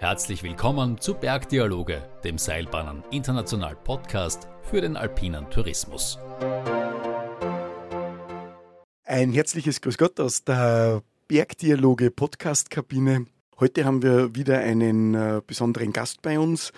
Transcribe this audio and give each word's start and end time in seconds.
Herzlich 0.00 0.42
willkommen 0.42 0.98
zu 0.98 1.12
Bergdialoge, 1.12 2.02
dem 2.24 2.38
Seilbahnen 2.38 3.04
International 3.10 3.76
Podcast 3.76 4.48
für 4.62 4.80
den 4.80 4.96
alpinen 4.96 5.50
Tourismus. 5.50 6.18
Ein 9.04 9.30
herzliches 9.34 9.82
Grüß 9.82 9.98
Gott 9.98 10.18
aus 10.18 10.42
der 10.42 11.02
Bergdialoge 11.28 12.10
Podcast-Kabine. 12.10 13.26
Heute 13.58 13.84
haben 13.84 14.02
wir 14.02 14.34
wieder 14.34 14.60
einen 14.60 15.12
äh, 15.12 15.42
besonderen 15.46 15.92
Gast 15.92 16.22
bei 16.22 16.38
uns, 16.38 16.72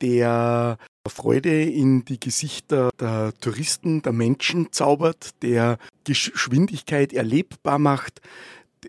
der 0.00 0.78
Freude 1.08 1.64
in 1.64 2.04
die 2.04 2.20
Gesichter 2.20 2.90
der 3.00 3.32
Touristen, 3.40 4.02
der 4.02 4.12
Menschen 4.12 4.70
zaubert, 4.70 5.30
der 5.42 5.78
Geschwindigkeit 6.04 7.12
erlebbar 7.12 7.80
macht, 7.80 8.20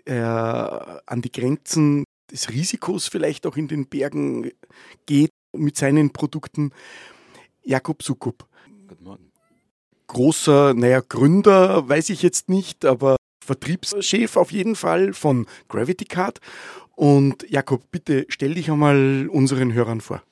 der 0.06 1.02
an 1.08 1.24
die 1.24 1.32
Grenzen 1.32 2.04
des 2.32 2.50
Risikos 2.50 3.08
vielleicht 3.08 3.46
auch 3.46 3.58
in 3.58 3.68
den 3.68 3.88
Bergen 3.88 4.52
geht 5.06 5.32
mit 5.56 5.78
seinen 5.78 6.12
Produkten. 6.12 6.72
Jakob 7.64 8.04
Sukup. 8.04 8.48
Guten 8.88 9.04
Morgen. 9.04 9.32
Großer, 10.08 10.74
naja, 10.74 11.02
Gründer, 11.08 11.88
weiß 11.88 12.10
ich 12.10 12.24
jetzt 12.24 12.50
nicht, 12.50 12.86
aber 12.86 13.16
Vertriebschef 13.46 14.38
auf 14.38 14.52
jeden 14.52 14.76
Fall 14.76 15.14
von 15.14 15.46
Gravity 15.68 16.06
Card. 16.06 16.40
Und 16.96 17.50
Jakob, 17.50 17.92
bitte 17.92 18.26
stell 18.30 18.56
dich 18.56 18.70
einmal 18.72 19.28
unseren 19.30 19.74
Hörern 19.74 20.02
vor. 20.02 20.24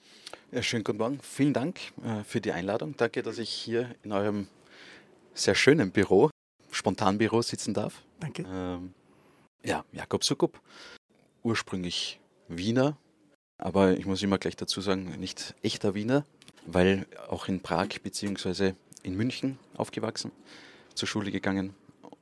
Ja, 0.51 0.63
schönen 0.63 0.83
guten 0.83 0.97
Morgen. 0.97 1.19
Vielen 1.21 1.53
Dank 1.53 1.79
äh, 2.03 2.23
für 2.23 2.41
die 2.41 2.51
Einladung. 2.51 2.95
Danke, 2.97 3.21
dass 3.21 3.37
ich 3.37 3.49
hier 3.49 3.95
in 4.03 4.11
eurem 4.11 4.47
sehr 5.33 5.55
schönen 5.55 5.91
Büro, 5.91 6.29
Spontanbüro 6.71 7.41
sitzen 7.41 7.73
darf. 7.73 8.01
Danke. 8.19 8.45
Ähm, 8.51 8.93
ja, 9.63 9.83
Jakob 9.91 10.23
Sukup, 10.23 10.59
ursprünglich 11.47 12.19
Wiener, 12.49 12.97
aber 13.57 13.97
ich 13.97 14.05
muss 14.05 14.21
immer 14.21 14.37
gleich 14.37 14.57
dazu 14.57 14.81
sagen, 14.81 15.17
nicht 15.17 15.55
echter 15.63 15.95
Wiener, 15.95 16.25
weil 16.65 17.07
auch 17.29 17.47
in 17.47 17.61
Prag 17.61 17.87
bzw. 18.03 18.73
in 19.01 19.15
München 19.15 19.57
aufgewachsen, 19.77 20.31
zur 20.93 21.07
Schule 21.07 21.31
gegangen 21.31 21.73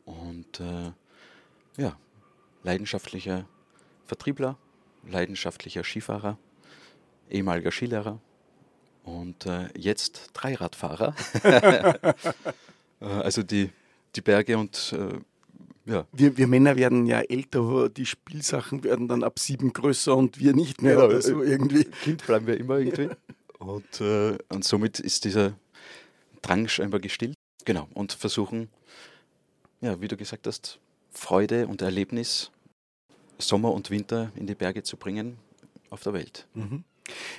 und 0.06 0.60
äh, 0.60 0.92
ja, 1.78 1.98
leidenschaftlicher 2.62 3.48
Vertriebler, 4.06 4.60
leidenschaftlicher 5.08 5.84
Skifahrer, 5.84 6.38
ehemaliger 7.28 7.72
Skilehrer 7.72 8.20
und 9.04 9.48
äh, 9.48 9.70
jetzt 9.76 10.32
Dreiradfahrer. 10.34 11.16
Äh, 13.02 13.08
also 13.08 13.44
die, 13.44 13.72
die 14.16 14.22
Berge 14.22 14.58
und 14.58 14.94
äh, 14.98 15.20
ja. 15.86 16.08
Wir, 16.12 16.38
wir, 16.38 16.48
Männer 16.48 16.76
werden 16.76 17.06
ja 17.06 17.22
älter, 17.22 17.90
die 17.90 18.06
Spielsachen 18.06 18.84
werden 18.84 19.08
dann 19.08 19.24
ab 19.24 19.40
sieben 19.40 19.74
größer 19.74 20.16
und 20.16 20.40
wir 20.40 20.54
nicht 20.54 20.82
mehr. 20.82 20.96
Genau, 20.96 21.20
so 21.20 21.44
irgendwie. 21.44 21.84
Kind 22.04 22.26
bleiben 22.26 22.48
wir 22.48 22.58
immer 22.58 22.78
irgendwie. 22.78 23.10
und, 23.60 24.02
äh, 24.02 24.38
und 24.50 24.64
somit 24.64 25.00
ist 25.00 25.26
dieser 25.26 25.54
Drang 26.42 26.68
scheinbar 26.68 27.00
gestillt. 27.00 27.36
Genau. 27.66 27.88
Und 27.94 28.14
versuchen, 28.14 28.70
ja, 29.82 30.00
wie 30.02 30.08
du 30.08 30.18
gesagt 30.18 30.48
hast, 30.48 30.80
Freude 31.12 31.68
und 31.68 31.82
Erlebnis 31.82 32.52
Sommer 33.38 33.72
und 33.72 33.90
Winter 33.90 34.32
in 34.36 34.48
die 34.48 34.56
Berge 34.56 34.84
zu 34.84 34.98
bringen 34.98 35.38
auf 35.90 36.04
der 36.04 36.14
Welt. 36.14 36.48
Mhm. 36.54 36.84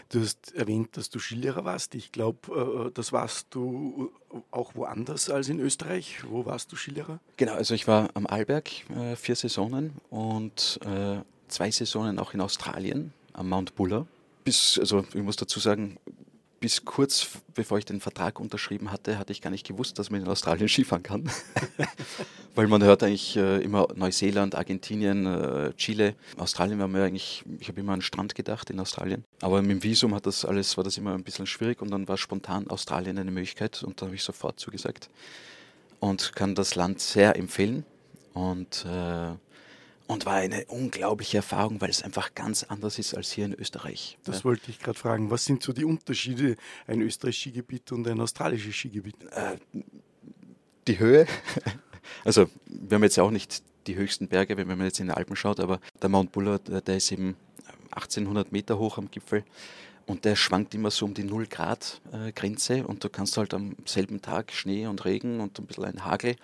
Du 0.08 0.20
hast 0.20 0.55
erwähnt, 0.55 0.96
dass 0.96 1.10
du 1.10 1.19
Skilehrer 1.19 1.64
warst. 1.64 1.94
Ich 1.94 2.12
glaube, 2.12 2.88
äh, 2.88 2.91
das 2.92 3.12
warst 3.12 3.48
du 3.50 4.10
auch 4.50 4.74
woanders 4.74 5.30
als 5.30 5.48
in 5.48 5.60
Österreich. 5.60 6.22
Wo 6.28 6.46
warst 6.46 6.72
du 6.72 6.77
Skilehrer? 6.77 7.20
Genau, 7.36 7.55
also 7.55 7.74
ich 7.74 7.86
war 7.86 8.10
am 8.14 8.27
Arlberg 8.27 8.70
äh, 8.91 9.16
vier 9.16 9.36
Saisonen 9.36 9.92
und 10.10 10.80
äh, 10.84 11.19
zwei 11.48 11.70
Saisonen 11.70 12.19
auch 12.19 12.34
in 12.34 12.41
Australien 12.41 13.12
am 13.32 13.48
Mount 13.48 13.74
Buller. 13.74 14.06
Bis, 14.44 14.78
also 14.78 15.04
ich 15.12 15.22
muss 15.22 15.36
dazu 15.36 15.60
sagen, 15.60 15.98
bis 16.67 16.84
kurz 16.84 17.28
bevor 17.55 17.78
ich 17.78 17.84
den 17.84 18.00
Vertrag 18.00 18.41
unterschrieben 18.41 18.91
hatte, 18.91 19.21
hatte 19.21 19.31
ich 19.31 19.41
gar 19.41 19.50
nicht 19.50 19.65
gewusst, 19.65 20.00
dass 20.00 20.10
man 20.10 20.22
in 20.22 20.27
Australien 20.27 20.69
Skifahren 20.69 21.04
kann. 21.04 21.31
Weil 22.56 22.66
man 22.66 22.82
hört 22.82 23.04
eigentlich 23.04 23.37
äh, 23.37 23.62
immer 23.62 23.87
Neuseeland, 23.94 24.56
Argentinien, 24.56 25.26
äh, 25.26 25.72
Chile. 25.75 26.16
Australien 26.37 26.81
war 26.81 26.88
mir 26.88 27.05
eigentlich, 27.05 27.44
ich 27.60 27.69
habe 27.69 27.78
immer 27.78 27.93
an 27.93 28.00
den 28.00 28.03
Strand 28.03 28.34
gedacht 28.34 28.69
in 28.71 28.81
Australien. 28.81 29.22
Aber 29.43 29.62
mit 29.62 29.71
dem 29.71 29.82
Visum 29.84 30.12
hat 30.12 30.26
das 30.26 30.44
alles, 30.44 30.76
war 30.76 30.82
das 30.82 30.99
immer 30.99 31.15
ein 31.15 31.22
bisschen 31.22 31.47
schwierig 31.47 31.81
und 31.82 31.93
dann 31.93 32.09
war 32.09 32.16
spontan 32.16 32.66
Australien 32.66 33.16
eine 33.16 33.31
Möglichkeit 33.31 33.84
und 33.84 34.03
da 34.03 34.06
habe 34.06 34.16
ich 34.16 34.25
sofort 34.25 34.59
zugesagt. 34.59 35.09
Und 36.00 36.34
kann 36.34 36.56
das 36.56 36.75
Land 36.75 36.99
sehr 36.99 37.37
empfehlen. 37.37 37.84
Und 38.34 38.84
äh, 38.87 39.37
und 40.06 40.27
war 40.27 40.34
eine 40.34 40.65
unglaubliche 40.67 41.39
Erfahrung, 41.39 41.81
weil 41.81 41.91
es 41.91 42.03
einfach 42.03 42.34
ganz 42.34 42.62
anders 42.65 42.99
ist 42.99 43.15
als 43.15 43.33
hier 43.33 43.44
in 43.44 43.55
Österreich. 43.55 44.19
Das 44.25 44.39
ja. 44.39 44.44
wollte 44.44 44.71
ich 44.71 44.78
gerade 44.78 44.99
fragen. 44.99 45.31
Was 45.31 45.44
sind 45.44 45.62
so 45.62 45.72
die 45.72 45.84
Unterschiede, 45.84 46.56
ein 46.87 47.00
österreichisches 47.00 47.43
Skigebiet 47.43 47.93
und 47.93 48.06
ein 48.06 48.21
australisches 48.21 48.75
Skigebiet? 48.75 49.17
Äh, 49.31 49.56
die 50.87 50.99
Höhe. 50.99 51.27
Also, 52.25 52.49
wir 52.67 52.94
haben 52.94 53.03
jetzt 53.03 53.17
ja 53.17 53.25
auch 53.25 53.33
nicht 53.33 53.65
die 53.89 53.97
höchsten 53.97 54.28
Berge, 54.28 54.56
wenn 54.56 54.69
man 54.69 54.83
jetzt 54.83 55.00
in 55.00 55.09
den 55.09 55.17
Alpen 55.17 55.34
schaut, 55.34 55.59
aber 55.59 55.81
der 56.00 56.09
Mount 56.09 56.31
Buller, 56.31 56.61
der 56.61 56.97
ist 56.97 57.11
eben 57.11 57.34
1800 57.91 58.53
Meter 58.53 58.78
hoch 58.78 58.97
am 58.97 59.11
Gipfel 59.11 59.43
und 60.06 60.25
der 60.25 60.37
schwankt 60.37 60.75
immer 60.75 60.91
so 60.91 61.05
um 61.05 61.15
die 61.15 61.25
0 61.25 61.47
Grad 61.47 62.00
äh, 62.12 62.33
Grenze 62.33 62.87
und 62.87 63.03
du 63.03 63.09
kannst 63.09 63.37
halt 63.37 63.55
am 63.55 63.75
selben 63.84 64.23
Tag 64.23 64.53
Schnee 64.53 64.87
und 64.87 65.05
Regen 65.05 65.41
und 65.41 65.59
ein 65.59 65.67
bisschen 65.67 65.84
ein 65.84 66.05
Hagel 66.05 66.37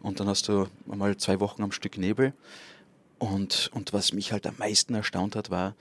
und 0.00 0.20
dann 0.20 0.28
hast 0.28 0.48
du 0.48 0.66
einmal 0.90 1.16
zwei 1.16 1.40
Wochen 1.40 1.62
am 1.62 1.72
Stück 1.72 1.96
Nebel 1.96 2.34
und, 3.18 3.70
und 3.74 3.92
was 3.92 4.12
mich 4.12 4.32
halt 4.32 4.46
am 4.46 4.56
meisten 4.58 4.94
erstaunt 4.94 5.36
hat, 5.36 5.50
war, 5.50 5.74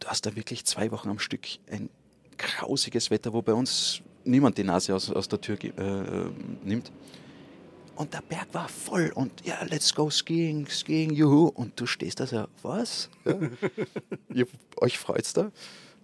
du 0.00 0.08
hast 0.08 0.26
da 0.26 0.36
wirklich 0.36 0.64
zwei 0.64 0.90
Wochen 0.90 1.08
am 1.08 1.18
Stück 1.18 1.46
ein 1.70 1.90
grausiges 2.38 3.10
Wetter, 3.10 3.32
wo 3.32 3.42
bei 3.42 3.54
uns 3.54 4.02
niemand 4.24 4.58
die 4.58 4.64
Nase 4.64 4.94
aus, 4.94 5.10
aus 5.10 5.28
der 5.28 5.40
Tür 5.40 5.62
äh, 5.62 6.30
nimmt. 6.64 6.90
Und 7.96 8.12
der 8.12 8.22
Berg 8.22 8.48
war 8.52 8.68
voll 8.68 9.12
und 9.14 9.46
ja, 9.46 9.62
let's 9.68 9.94
go 9.94 10.10
skiing, 10.10 10.66
skiing, 10.66 11.12
juhu. 11.12 11.46
Und 11.46 11.78
du 11.80 11.86
stehst 11.86 12.18
da 12.18 12.26
so, 12.26 12.46
was? 12.62 13.08
Ja. 13.24 13.38
Ihr, 14.34 14.46
euch 14.78 14.98
freut's 14.98 15.32
da? 15.32 15.52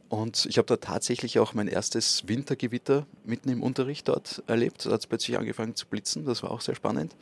Und 0.08 0.46
ich 0.46 0.58
habe 0.58 0.66
da 0.66 0.76
tatsächlich 0.76 1.38
auch 1.38 1.54
mein 1.54 1.68
erstes 1.68 2.26
Wintergewitter 2.28 3.06
mitten 3.24 3.48
im 3.48 3.62
Unterricht 3.62 4.08
dort 4.08 4.42
erlebt. 4.46 4.86
Da 4.86 4.92
hat 4.92 5.00
es 5.00 5.06
plötzlich 5.06 5.38
angefangen 5.38 5.74
zu 5.74 5.86
blitzen, 5.86 6.24
das 6.24 6.42
war 6.42 6.50
auch 6.50 6.60
sehr 6.60 6.74
spannend. 6.74 7.16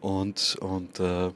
Und, 0.00 0.56
und 0.60 1.00
äh, 1.00 1.30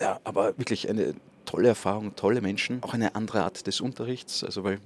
ja, 0.00 0.20
aber 0.24 0.56
wirklich 0.58 0.88
eine 0.88 1.14
tolle 1.44 1.68
Erfahrung, 1.68 2.14
tolle 2.16 2.40
Menschen, 2.40 2.82
auch 2.82 2.94
eine 2.94 3.14
andere 3.14 3.44
Art 3.44 3.66
des 3.66 3.80
Unterrichts, 3.80 4.44
also 4.44 4.64
weil 4.64 4.80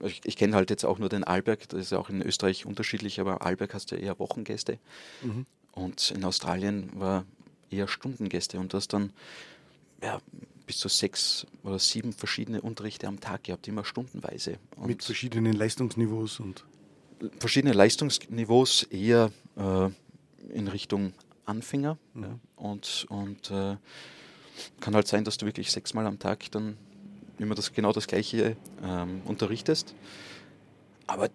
ich, 0.00 0.20
ich 0.24 0.36
kenne 0.36 0.54
halt 0.56 0.70
jetzt 0.70 0.84
auch 0.84 0.98
nur 0.98 1.08
den 1.08 1.24
Alberg, 1.24 1.68
das 1.68 1.80
ist 1.80 1.92
ja 1.92 1.98
auch 1.98 2.10
in 2.10 2.20
Österreich 2.20 2.66
unterschiedlich, 2.66 3.20
aber 3.20 3.42
Alberg 3.42 3.74
hast 3.74 3.90
ja 3.90 3.96
eher 3.96 4.18
Wochengäste 4.18 4.78
mhm. 5.22 5.46
und 5.72 6.10
in 6.10 6.24
Australien 6.24 6.90
war 6.94 7.24
eher 7.70 7.88
Stundengäste 7.88 8.58
und 8.58 8.72
du 8.72 8.76
hast 8.76 8.92
dann 8.92 9.12
ja, 10.02 10.20
bis 10.66 10.78
zu 10.78 10.88
sechs 10.88 11.46
oder 11.62 11.78
sieben 11.78 12.12
verschiedene 12.12 12.60
Unterrichte 12.60 13.06
am 13.06 13.20
Tag 13.20 13.44
gehabt, 13.44 13.68
immer 13.68 13.84
stundenweise. 13.84 14.58
Und 14.76 14.88
Mit 14.88 15.02
verschiedenen 15.02 15.54
Leistungsniveaus 15.54 16.40
und? 16.40 16.64
Verschiedene 17.38 17.72
Leistungsniveaus 17.72 18.82
eher 18.84 19.30
äh, 19.56 19.88
in 20.52 20.68
Richtung 20.68 21.12
Anfänger 21.46 21.98
mhm. 22.14 22.22
ja, 22.22 22.38
und, 22.56 23.06
und 23.08 23.50
äh, 23.50 23.76
kann 24.80 24.94
halt 24.94 25.08
sein, 25.08 25.24
dass 25.24 25.36
du 25.36 25.46
wirklich 25.46 25.70
sechsmal 25.70 26.06
am 26.06 26.18
Tag 26.18 26.50
dann 26.50 26.76
immer 27.38 27.54
das, 27.54 27.72
genau 27.72 27.92
das 27.92 28.06
Gleiche 28.06 28.56
ähm, 28.82 29.22
unterrichtest. 29.24 29.94
Aber 31.06 31.28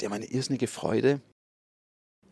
die 0.00 0.06
haben 0.06 0.12
eine 0.12 0.26
irrsinnige 0.26 0.66
Freude. 0.66 1.20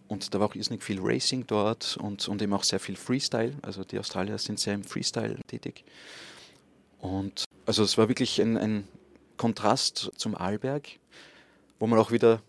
Und 0.08 0.32
da 0.32 0.38
war 0.38 0.46
auch 0.46 0.54
irrsinnig 0.54 0.84
viel 0.84 1.00
Racing 1.00 1.46
dort 1.48 1.96
und, 1.96 2.28
und 2.28 2.40
eben 2.40 2.52
auch 2.52 2.62
sehr 2.62 2.78
viel 2.78 2.94
Freestyle. 2.94 3.54
Also 3.62 3.82
die 3.82 3.98
Australier 3.98 4.38
sind 4.38 4.60
sehr 4.60 4.74
im 4.74 4.84
Freestyle 4.84 5.36
tätig. 5.48 5.84
Und 7.00 7.44
also 7.66 7.82
es 7.82 7.98
war 7.98 8.08
wirklich 8.08 8.40
ein, 8.40 8.56
ein 8.56 8.88
Kontrast 9.36 10.12
zum 10.16 10.36
Arlberg, 10.36 10.88
wo 11.80 11.86
man 11.88 11.98
auch 11.98 12.12
wieder 12.12 12.40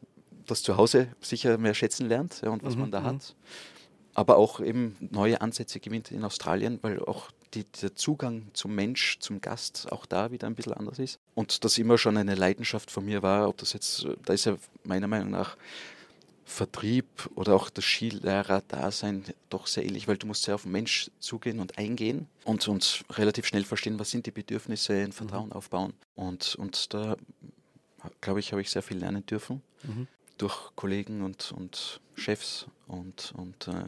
das 0.45 0.61
Zuhause 0.61 1.07
sicher 1.19 1.57
mehr 1.57 1.73
schätzen 1.73 2.07
lernt 2.07 2.41
ja, 2.41 2.49
und 2.49 2.63
was 2.63 2.75
mhm, 2.75 2.81
man 2.81 2.91
da 2.91 3.01
mhm. 3.01 3.05
hat. 3.05 3.35
Aber 4.13 4.37
auch 4.37 4.59
eben 4.59 4.95
neue 4.99 5.41
Ansätze 5.41 5.79
gewinnt 5.79 6.11
in 6.11 6.23
Australien, 6.23 6.79
weil 6.81 6.99
auch 6.99 7.29
die, 7.53 7.63
der 7.81 7.95
Zugang 7.95 8.47
zum 8.53 8.75
Mensch, 8.75 9.19
zum 9.19 9.41
Gast 9.41 9.91
auch 9.91 10.05
da 10.05 10.31
wieder 10.31 10.47
ein 10.47 10.55
bisschen 10.55 10.73
anders 10.73 10.99
ist. 10.99 11.19
Und 11.35 11.63
das 11.63 11.77
immer 11.77 11.97
schon 11.97 12.17
eine 12.17 12.35
Leidenschaft 12.35 12.91
von 12.91 13.05
mir 13.05 13.21
war, 13.23 13.47
ob 13.47 13.57
das 13.57 13.73
jetzt, 13.73 14.07
da 14.25 14.33
ist 14.33 14.45
ja 14.45 14.57
meiner 14.83 15.07
Meinung 15.07 15.31
nach 15.31 15.57
Vertrieb 16.47 17.29
oder 17.35 17.55
auch 17.55 17.69
das 17.69 17.83
Skilehrer-Dasein 17.83 19.25
doch 19.49 19.67
sehr 19.67 19.85
ähnlich, 19.85 20.07
weil 20.07 20.17
du 20.17 20.27
musst 20.27 20.43
sehr 20.43 20.55
auf 20.55 20.63
den 20.63 20.71
Mensch 20.71 21.11
zugehen 21.19 21.59
und 21.59 21.77
eingehen 21.77 22.27
und, 22.45 22.65
und 22.69 23.03
relativ 23.11 23.45
schnell 23.45 23.65
verstehen, 23.65 23.99
was 23.99 24.11
sind 24.11 24.25
die 24.25 24.31
Bedürfnisse, 24.31 24.93
ein 24.93 25.11
Vertrauen 25.11 25.47
mhm. 25.47 25.51
aufbauen. 25.51 25.93
Und, 26.15 26.55
und 26.55 26.93
da, 26.93 27.17
glaube 28.21 28.39
ich, 28.39 28.53
habe 28.53 28.61
ich 28.61 28.69
sehr 28.69 28.81
viel 28.81 28.97
lernen 28.97 29.25
dürfen 29.25 29.61
mhm. 29.83 30.07
durch 30.37 30.73
Kollegen 30.75 31.21
und, 31.21 31.51
und 31.51 31.99
Chefs 32.15 32.67
und, 32.87 33.33
und 33.35 33.67
äh, 33.67 33.85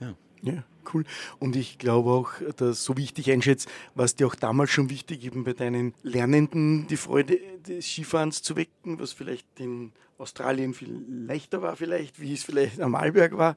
ja. 0.00 0.14
Ja. 0.42 0.64
Cool. 0.92 1.04
Und 1.38 1.56
ich 1.56 1.78
glaube 1.78 2.10
auch, 2.10 2.30
dass, 2.56 2.84
so 2.84 2.96
wie 2.96 3.04
ich 3.04 3.14
dich 3.14 3.30
einschätze, 3.30 3.68
war 3.94 4.04
es 4.04 4.14
dir 4.14 4.26
auch 4.26 4.34
damals 4.34 4.70
schon 4.70 4.90
wichtig, 4.90 5.24
eben 5.24 5.44
bei 5.44 5.52
deinen 5.52 5.94
Lernenden 6.02 6.86
die 6.88 6.96
Freude 6.96 7.38
des 7.66 7.86
Skifahrens 7.86 8.42
zu 8.42 8.56
wecken, 8.56 8.98
was 8.98 9.12
vielleicht 9.12 9.46
in 9.58 9.92
Australien 10.18 10.74
viel 10.74 11.04
leichter 11.08 11.62
war, 11.62 11.76
vielleicht, 11.76 12.20
wie 12.20 12.32
es 12.32 12.44
vielleicht 12.44 12.80
am 12.80 12.94
Arlberg 12.94 13.36
war. 13.36 13.56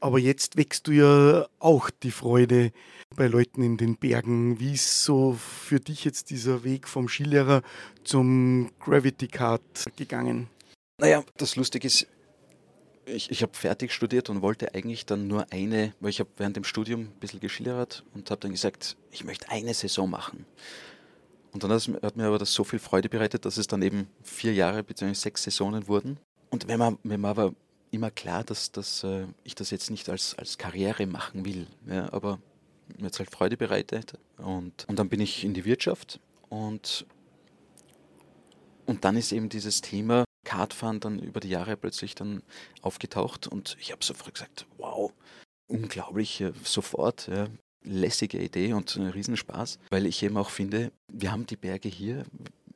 Aber 0.00 0.18
jetzt 0.18 0.56
wächst 0.56 0.86
du 0.86 0.92
ja 0.92 1.46
auch 1.58 1.90
die 1.90 2.10
Freude 2.10 2.72
bei 3.16 3.26
Leuten 3.26 3.62
in 3.62 3.76
den 3.76 3.96
Bergen. 3.96 4.60
Wie 4.60 4.74
ist 4.74 5.02
so 5.02 5.32
für 5.32 5.80
dich 5.80 6.04
jetzt 6.04 6.30
dieser 6.30 6.62
Weg 6.62 6.88
vom 6.88 7.08
Skilehrer 7.08 7.62
zum 8.02 8.70
Gravity 8.80 9.28
Kart 9.28 9.62
gegangen? 9.96 10.48
Naja, 11.00 11.24
das 11.36 11.56
Lustige 11.56 11.86
ist, 11.86 12.06
ich, 13.06 13.30
ich 13.30 13.42
habe 13.42 13.54
fertig 13.54 13.92
studiert 13.92 14.30
und 14.30 14.42
wollte 14.42 14.74
eigentlich 14.74 15.06
dann 15.06 15.26
nur 15.26 15.46
eine, 15.52 15.94
weil 16.00 16.10
ich 16.10 16.20
habe 16.20 16.30
während 16.36 16.56
dem 16.56 16.64
Studium 16.64 17.02
ein 17.02 17.20
bisschen 17.20 17.40
geschildert 17.40 18.04
und 18.14 18.30
habe 18.30 18.40
dann 18.40 18.52
gesagt, 18.52 18.96
ich 19.10 19.24
möchte 19.24 19.48
eine 19.50 19.74
Saison 19.74 20.08
machen. 20.08 20.46
Und 21.52 21.62
dann 21.62 21.70
hat 21.70 22.16
mir 22.16 22.26
aber 22.26 22.38
das 22.38 22.52
so 22.52 22.64
viel 22.64 22.80
Freude 22.80 23.08
bereitet, 23.08 23.44
dass 23.44 23.58
es 23.58 23.66
dann 23.68 23.82
eben 23.82 24.08
vier 24.22 24.52
Jahre 24.52 24.82
bzw. 24.82 25.14
sechs 25.14 25.44
Saisonen 25.44 25.86
wurden. 25.86 26.18
Und 26.50 26.66
wenn 26.66 26.78
man, 26.78 26.98
wenn 27.04 27.20
man 27.20 27.30
aber 27.30 27.54
immer 27.92 28.10
klar, 28.10 28.42
dass, 28.42 28.72
dass 28.72 29.04
äh, 29.04 29.26
ich 29.44 29.54
das 29.54 29.70
jetzt 29.70 29.90
nicht 29.90 30.08
als, 30.08 30.34
als 30.36 30.58
Karriere 30.58 31.06
machen 31.06 31.44
will. 31.44 31.68
Ja, 31.86 32.12
aber 32.12 32.40
mir 32.98 33.06
hat 33.06 33.12
es 33.12 33.18
halt 33.20 33.30
Freude 33.30 33.56
bereitet. 33.56 34.14
Und, 34.36 34.84
und 34.88 34.98
dann 34.98 35.08
bin 35.08 35.20
ich 35.20 35.44
in 35.44 35.54
die 35.54 35.64
Wirtschaft 35.64 36.20
und, 36.48 37.06
und 38.86 39.04
dann 39.04 39.16
ist 39.16 39.30
eben 39.32 39.48
dieses 39.48 39.80
Thema 39.80 40.24
Kartfahren 40.54 41.00
dann 41.00 41.18
über 41.18 41.40
die 41.40 41.48
Jahre 41.48 41.76
plötzlich 41.76 42.14
dann 42.14 42.42
aufgetaucht 42.80 43.48
und 43.48 43.76
ich 43.80 43.90
habe 43.90 44.04
sofort 44.04 44.34
gesagt, 44.34 44.66
wow, 44.78 45.12
unglaublich, 45.66 46.40
äh, 46.40 46.52
sofort, 46.62 47.26
ja, 47.26 47.48
lässige 47.82 48.40
Idee 48.40 48.72
und 48.72 48.94
ein 48.94 49.08
Riesenspaß, 49.08 49.80
weil 49.90 50.06
ich 50.06 50.22
eben 50.22 50.36
auch 50.36 50.50
finde, 50.50 50.92
wir 51.12 51.32
haben 51.32 51.44
die 51.46 51.56
Berge 51.56 51.88
hier. 51.88 52.24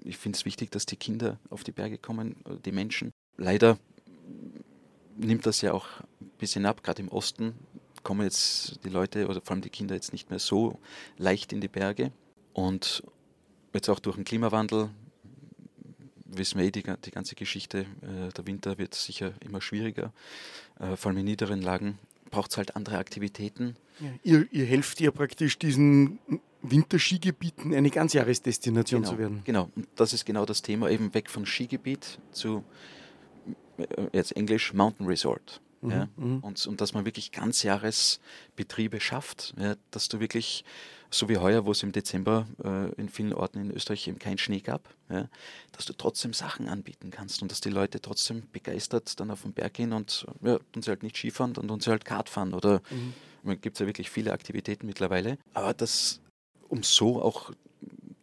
Ich 0.02 0.18
finde 0.18 0.36
es 0.36 0.44
wichtig, 0.44 0.72
dass 0.72 0.86
die 0.86 0.96
Kinder 0.96 1.38
auf 1.50 1.62
die 1.62 1.70
Berge 1.70 1.98
kommen, 1.98 2.34
die 2.64 2.72
Menschen. 2.72 3.12
Leider 3.36 3.78
nimmt 5.16 5.46
das 5.46 5.60
ja 5.60 5.72
auch 5.72 5.86
ein 6.20 6.30
bisschen 6.38 6.66
ab, 6.66 6.82
gerade 6.82 7.02
im 7.02 7.08
Osten 7.08 7.54
kommen 8.02 8.22
jetzt 8.22 8.80
die 8.84 8.88
Leute 8.88 9.28
oder 9.28 9.40
vor 9.40 9.52
allem 9.52 9.62
die 9.62 9.70
Kinder 9.70 9.94
jetzt 9.94 10.12
nicht 10.12 10.30
mehr 10.30 10.40
so 10.40 10.80
leicht 11.16 11.52
in 11.52 11.60
die 11.60 11.68
Berge. 11.68 12.10
Und 12.54 13.04
jetzt 13.72 13.88
auch 13.88 14.00
durch 14.00 14.16
den 14.16 14.24
Klimawandel 14.24 14.90
wissen 16.28 16.58
wir 16.58 16.66
eh 16.66 16.70
die, 16.70 16.82
die 16.82 17.10
ganze 17.10 17.34
Geschichte, 17.34 17.86
äh, 18.02 18.32
der 18.36 18.46
Winter 18.46 18.78
wird 18.78 18.94
sicher 18.94 19.32
immer 19.40 19.60
schwieriger, 19.60 20.12
äh, 20.78 20.96
vor 20.96 21.10
allem 21.10 21.18
in 21.18 21.24
niederen 21.24 21.62
Lagen 21.62 21.98
braucht 22.30 22.50
es 22.52 22.56
halt 22.56 22.76
andere 22.76 22.98
Aktivitäten. 22.98 23.76
Ja, 24.00 24.10
ihr, 24.22 24.46
ihr 24.52 24.64
helft 24.64 25.00
ja 25.00 25.10
praktisch 25.10 25.58
diesen 25.58 26.18
Winterskigebieten 26.62 27.74
eine 27.74 27.90
Ganzjahresdestination 27.90 29.02
genau, 29.02 29.12
zu 29.12 29.18
werden. 29.18 29.40
Genau, 29.44 29.70
und 29.74 29.88
das 29.96 30.12
ist 30.12 30.24
genau 30.24 30.44
das 30.44 30.62
Thema, 30.62 30.90
eben 30.90 31.14
weg 31.14 31.30
von 31.30 31.46
Skigebiet 31.46 32.18
zu 32.32 32.64
äh, 33.78 33.86
jetzt 34.12 34.36
Englisch 34.36 34.72
Mountain 34.74 35.06
Resort. 35.06 35.60
Mhm, 35.80 35.90
ja, 35.90 36.08
mhm. 36.16 36.38
und, 36.40 36.66
und 36.66 36.80
dass 36.80 36.92
man 36.92 37.04
wirklich 37.04 37.30
Ganzjahresbetriebe 37.30 39.00
schafft, 39.00 39.54
ja, 39.58 39.76
dass 39.90 40.08
du 40.08 40.18
wirklich, 40.20 40.64
so 41.10 41.28
wie 41.28 41.38
heuer, 41.38 41.64
wo 41.64 41.72
es 41.72 41.82
im 41.82 41.92
Dezember 41.92 42.46
äh, 42.62 42.92
in 43.00 43.08
vielen 43.08 43.32
Orten 43.32 43.60
in 43.60 43.70
Österreich 43.70 44.06
eben 44.08 44.18
keinen 44.18 44.38
Schnee 44.38 44.60
gab, 44.60 44.88
ja, 45.10 45.28
dass 45.72 45.86
du 45.86 45.92
trotzdem 45.92 46.32
Sachen 46.32 46.68
anbieten 46.68 47.10
kannst 47.10 47.42
und 47.42 47.50
dass 47.50 47.60
die 47.60 47.70
Leute 47.70 48.00
trotzdem 48.00 48.42
begeistert 48.52 49.18
dann 49.18 49.30
auf 49.30 49.42
den 49.42 49.52
Berg 49.52 49.74
gehen 49.74 49.92
und 49.92 50.26
ja, 50.42 50.58
tun 50.72 50.82
sie 50.82 50.90
halt 50.90 51.02
nicht 51.02 51.16
Skifahren, 51.16 51.54
dann 51.54 51.68
tun 51.68 51.80
sie 51.80 51.90
halt 51.90 52.04
Kart 52.04 52.28
fahren 52.28 52.52
oder 52.54 52.82
mhm. 52.90 53.60
gibt 53.60 53.76
es 53.76 53.80
ja 53.80 53.86
wirklich 53.86 54.10
viele 54.10 54.32
Aktivitäten 54.32 54.86
mittlerweile. 54.86 55.38
Aber 55.54 55.74
das, 55.74 56.20
um 56.68 56.82
so 56.82 57.22
auch 57.22 57.52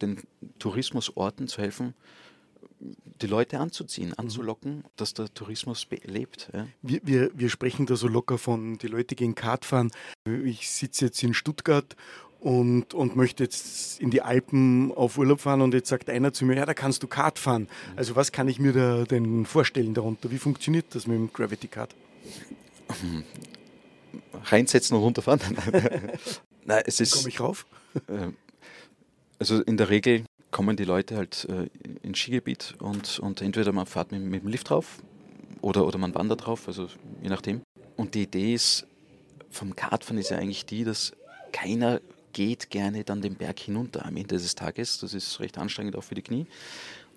den 0.02 0.22
Tourismusorten 0.60 1.48
zu 1.48 1.62
helfen, 1.62 1.96
die 3.22 3.28
Leute 3.28 3.60
anzuziehen, 3.60 4.10
mhm. 4.10 4.16
anzulocken, 4.18 4.84
dass 4.96 5.14
der 5.14 5.34
Tourismus 5.34 5.88
lebt. 6.04 6.50
Ja. 6.54 6.68
Wir, 6.82 7.02
wir, 7.04 7.32
wir 7.34 7.50
sprechen 7.50 7.86
da 7.86 7.96
so 7.96 8.08
locker 8.08 8.38
von, 8.38 8.78
die 8.78 8.88
Leute 8.88 9.16
gehen 9.16 9.36
Kart 9.36 9.66
fahren. 9.66 9.92
Ich 10.26 10.70
sitze 10.70 11.06
jetzt 11.06 11.24
in 11.24 11.34
Stuttgart 11.34 11.96
und, 12.46 12.94
und 12.94 13.16
möchte 13.16 13.44
jetzt 13.44 14.00
in 14.00 14.12
die 14.12 14.22
Alpen 14.22 14.92
auf 14.92 15.18
Urlaub 15.18 15.42
fahren 15.42 15.62
und 15.62 15.74
jetzt 15.74 15.90
sagt 15.90 16.12
einer 16.12 16.32
zu 16.32 16.46
mir, 16.46 16.56
ja, 16.58 16.66
da 16.68 16.76
kannst 16.76 17.02
du 17.02 17.08
Kart 17.08 17.40
fahren. 17.40 17.68
Also 17.96 18.16
was 18.16 18.32
kann 18.32 18.48
ich 18.48 18.60
mir 18.60 18.72
da 18.72 19.04
denn 19.04 19.48
vorstellen 19.48 19.96
darunter? 19.96 20.30
Wie 20.30 20.38
funktioniert 20.38 20.94
das 20.94 21.08
mit 21.08 21.18
dem 21.18 21.34
Gravity 21.34 21.68
Kart? 21.68 21.96
Reinsetzen 24.44 24.96
und 24.96 25.02
runterfahren. 25.02 25.42
Nein, 26.66 26.84
es 26.86 27.00
ist, 27.00 27.16
komme 27.16 27.30
ich 27.30 27.40
rauf? 27.40 27.66
Äh, 28.08 28.28
also 29.40 29.64
in 29.64 29.78
der 29.78 29.90
Regel 29.90 30.26
kommen 30.52 30.78
die 30.78 30.86
Leute 30.86 31.18
halt 31.18 31.48
äh, 31.50 31.68
ins 32.08 32.20
Skigebiet 32.20 32.76
und, 32.78 33.18
und 33.18 33.42
entweder 33.42 33.72
man 33.72 33.88
fährt 33.88 34.12
mit, 34.12 34.22
mit 34.22 34.44
dem 34.44 34.50
Lift 34.50 34.70
drauf 34.70 35.00
oder, 35.62 35.88
oder 35.88 35.98
man 35.98 36.14
wandert 36.14 36.46
drauf, 36.46 36.68
also 36.68 36.90
je 37.24 37.30
nachdem. 37.30 37.64
Und 37.96 38.14
die 38.14 38.22
Idee 38.22 38.54
ist, 38.54 38.86
vom 39.50 39.76
Kartfahren 39.76 40.20
ist 40.20 40.30
ja 40.30 40.38
eigentlich 40.38 40.68
die, 40.68 40.84
dass 40.84 41.14
keiner 41.52 42.02
geht 42.36 42.70
gerne 42.70 43.06
dann 43.06 43.22
den 43.22 43.36
Berg 43.36 43.58
hinunter 43.60 44.06
am 44.06 44.18
Ende 44.18 44.36
des 44.36 44.56
Tages. 44.56 45.00
Das 45.00 45.14
ist 45.14 45.40
recht 45.40 45.58
anstrengend 45.58 45.96
auch 45.96 46.04
für 46.04 46.16
die 46.16 46.22
Knie. 46.22 46.48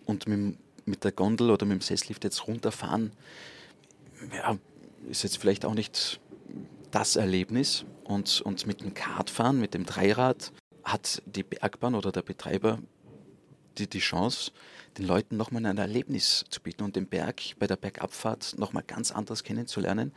Und 0.06 0.29
mit, 0.29 0.56
mit 0.87 1.03
der 1.03 1.11
Gondel 1.11 1.50
oder 1.50 1.67
mit 1.67 1.81
dem 1.81 1.81
Sesslift 1.81 2.23
jetzt 2.23 2.47
runterfahren, 2.47 3.11
ja, 4.32 4.56
ist 5.11 5.25
jetzt 5.25 5.38
vielleicht 5.38 5.65
auch 5.65 5.75
nicht 5.75 6.20
das 6.93 7.17
Erlebnis. 7.17 7.85
Und, 8.05 8.41
und 8.43 8.69
mit 8.69 8.81
dem 8.81 8.94
Kartfahren, 8.94 9.61
mit 9.61 9.75
dem 9.75 9.85
Dreirad, 9.85 10.53
hat 10.85 11.20
die 11.26 11.43
Bergbahn 11.43 11.97
oder 11.97 12.12
der 12.12 12.23
Betreiber 12.23 12.79
die, 13.76 13.88
die 13.88 13.99
Chance, 13.99 14.53
den 14.99 15.06
Leuten 15.06 15.37
nochmal 15.37 15.67
ein 15.67 15.79
Erlebnis 15.79 16.44
zu 16.49 16.61
bieten 16.61 16.85
und 16.85 16.94
den 16.94 17.09
Berg 17.09 17.43
bei 17.59 17.67
der 17.67 17.76
Bergabfahrt 17.76 18.56
nochmal 18.56 18.85
ganz 18.87 19.11
anders 19.11 19.43
kennenzulernen 19.43 20.12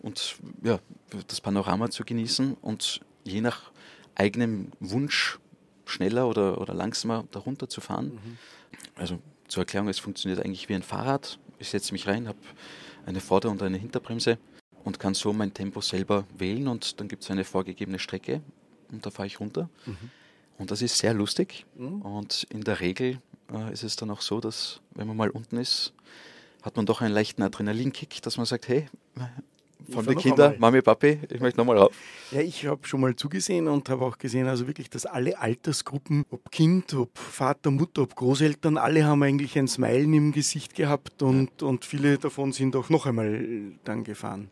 und 0.00 0.36
ja, 0.62 0.78
das 1.26 1.40
Panorama 1.40 1.90
zu 1.90 2.04
genießen 2.04 2.54
und 2.54 3.00
je 3.24 3.40
nach 3.40 3.72
eigenem 4.14 4.72
Wunsch 4.80 5.38
schneller 5.86 6.28
oder, 6.28 6.60
oder 6.60 6.74
langsamer 6.74 7.24
darunter 7.30 7.68
zu 7.68 7.80
fahren. 7.80 8.14
Mhm. 8.14 8.38
Also 8.96 9.18
zur 9.48 9.62
Erklärung, 9.62 9.88
es 9.88 9.98
funktioniert 9.98 10.44
eigentlich 10.44 10.68
wie 10.68 10.74
ein 10.74 10.82
Fahrrad. 10.82 11.38
Ich 11.58 11.70
setze 11.70 11.92
mich 11.92 12.06
rein, 12.06 12.28
habe 12.28 12.38
eine 13.06 13.20
Vorder- 13.20 13.50
und 13.50 13.62
eine 13.62 13.76
Hinterbremse 13.76 14.38
und 14.84 14.98
kann 14.98 15.14
so 15.14 15.32
mein 15.32 15.52
Tempo 15.52 15.80
selber 15.80 16.24
wählen 16.36 16.68
und 16.68 17.00
dann 17.00 17.08
gibt 17.08 17.22
es 17.22 17.30
eine 17.30 17.44
vorgegebene 17.44 17.98
Strecke 17.98 18.42
und 18.90 19.04
da 19.04 19.10
fahre 19.10 19.26
ich 19.26 19.40
runter. 19.40 19.68
Mhm. 19.86 20.10
Und 20.58 20.70
das 20.70 20.82
ist 20.82 20.98
sehr 20.98 21.14
lustig. 21.14 21.66
Mhm. 21.76 22.02
Und 22.02 22.46
in 22.50 22.62
der 22.62 22.80
Regel 22.80 23.20
äh, 23.52 23.72
ist 23.72 23.82
es 23.82 23.96
dann 23.96 24.10
auch 24.10 24.20
so, 24.20 24.40
dass 24.40 24.80
wenn 24.94 25.06
man 25.06 25.16
mal 25.16 25.30
unten 25.30 25.56
ist, 25.56 25.92
hat 26.62 26.76
man 26.76 26.86
doch 26.86 27.00
einen 27.00 27.12
leichten 27.12 27.42
Adrenalinkick, 27.42 28.22
dass 28.22 28.36
man 28.36 28.46
sagt, 28.46 28.68
hey, 28.68 28.86
von 29.90 30.06
den 30.06 30.16
Kindern, 30.16 30.54
Mami, 30.58 30.82
Papi, 30.82 31.20
ich 31.30 31.40
möchte 31.40 31.58
nochmal 31.58 31.78
rauf. 31.78 31.92
Ja, 32.30 32.40
ich 32.40 32.66
habe 32.66 32.86
schon 32.86 33.00
mal 33.00 33.14
zugesehen 33.16 33.68
und 33.68 33.88
habe 33.88 34.04
auch 34.04 34.18
gesehen, 34.18 34.46
also 34.46 34.66
wirklich, 34.66 34.90
dass 34.90 35.06
alle 35.06 35.38
Altersgruppen, 35.38 36.24
ob 36.30 36.50
Kind, 36.50 36.94
ob 36.94 37.16
Vater, 37.18 37.70
Mutter, 37.70 38.02
ob 38.02 38.14
Großeltern, 38.14 38.78
alle 38.78 39.04
haben 39.04 39.22
eigentlich 39.22 39.58
ein 39.58 39.68
Smilen 39.68 40.12
im 40.14 40.32
Gesicht 40.32 40.74
gehabt 40.74 41.22
und, 41.22 41.50
ja. 41.60 41.68
und 41.68 41.84
viele 41.84 42.18
davon 42.18 42.52
sind 42.52 42.76
auch 42.76 42.90
noch 42.90 43.06
einmal 43.06 43.72
dann 43.84 44.04
gefahren. 44.04 44.50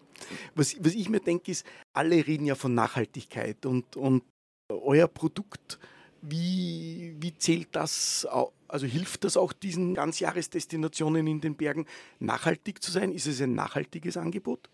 Was, 0.55 0.77
was 0.81 0.95
ich 0.95 1.09
mir 1.09 1.21
denke, 1.21 1.51
ist, 1.51 1.67
alle 1.93 2.27
reden 2.27 2.47
ja 2.47 2.55
von 2.55 2.75
Nachhaltigkeit 2.75 3.67
und, 3.67 3.97
und 3.97 4.23
euer 4.69 5.09
Produkt 5.09 5.79
wie, 6.23 7.17
wie 7.19 7.37
zählt 7.37 7.69
das, 7.73 8.27
also 8.69 8.87
hilft 8.87 9.25
das 9.25 9.37
auch 9.37 9.53
diesen 9.53 9.95
Ganzjahresdestinationen 9.95 11.27
in 11.27 11.41
den 11.41 11.57
Bergen 11.57 11.87
nachhaltig 12.21 12.83
zu 12.83 12.93
sein? 12.93 13.13
Ist 13.13 13.27
es 13.27 13.43
ein 13.43 13.55
nachhaltiges 13.55 14.17
Angebot? 14.17 14.71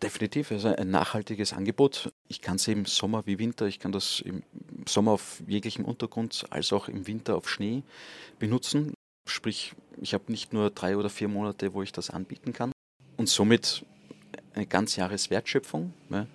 Definitiv, 0.00 0.50
also 0.50 0.68
ein 0.68 0.90
nachhaltiges 0.90 1.52
Angebot. 1.52 2.12
Ich 2.28 2.40
kann 2.40 2.56
es 2.56 2.68
im 2.68 2.86
Sommer 2.86 3.26
wie 3.26 3.38
Winter, 3.38 3.66
ich 3.66 3.78
kann 3.78 3.92
das 3.92 4.20
im 4.20 4.42
Sommer 4.88 5.12
auf 5.12 5.42
jeglichem 5.46 5.84
Untergrund 5.84 6.44
als 6.50 6.72
auch 6.72 6.88
im 6.88 7.06
Winter 7.06 7.36
auf 7.36 7.48
Schnee 7.48 7.82
benutzen. 8.38 8.94
Sprich, 9.26 9.74
ich 10.00 10.14
habe 10.14 10.30
nicht 10.30 10.52
nur 10.52 10.70
drei 10.70 10.96
oder 10.96 11.10
vier 11.10 11.28
Monate, 11.28 11.74
wo 11.74 11.82
ich 11.82 11.92
das 11.92 12.10
anbieten 12.10 12.52
kann 12.52 12.72
und 13.16 13.28
somit 13.28 13.84
eine 14.54 14.66
Ganzjahreswertschöpfung. 14.66 15.92
Ne? 16.08 16.26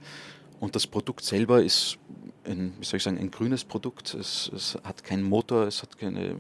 Und 0.60 0.76
das 0.76 0.88
Produkt 0.88 1.24
selber 1.24 1.64
ist 1.64 1.98
ein, 2.46 2.74
wie 2.80 2.86
soll 2.86 2.98
ich 2.98 3.04
sagen, 3.04 3.18
ein 3.18 3.32
grünes 3.32 3.64
Produkt. 3.64 4.14
Es, 4.14 4.50
es 4.54 4.78
hat 4.84 5.04
keinen 5.04 5.24
Motor, 5.24 5.68
es 5.68 5.82
hat 5.82 5.98
keine 5.98 6.36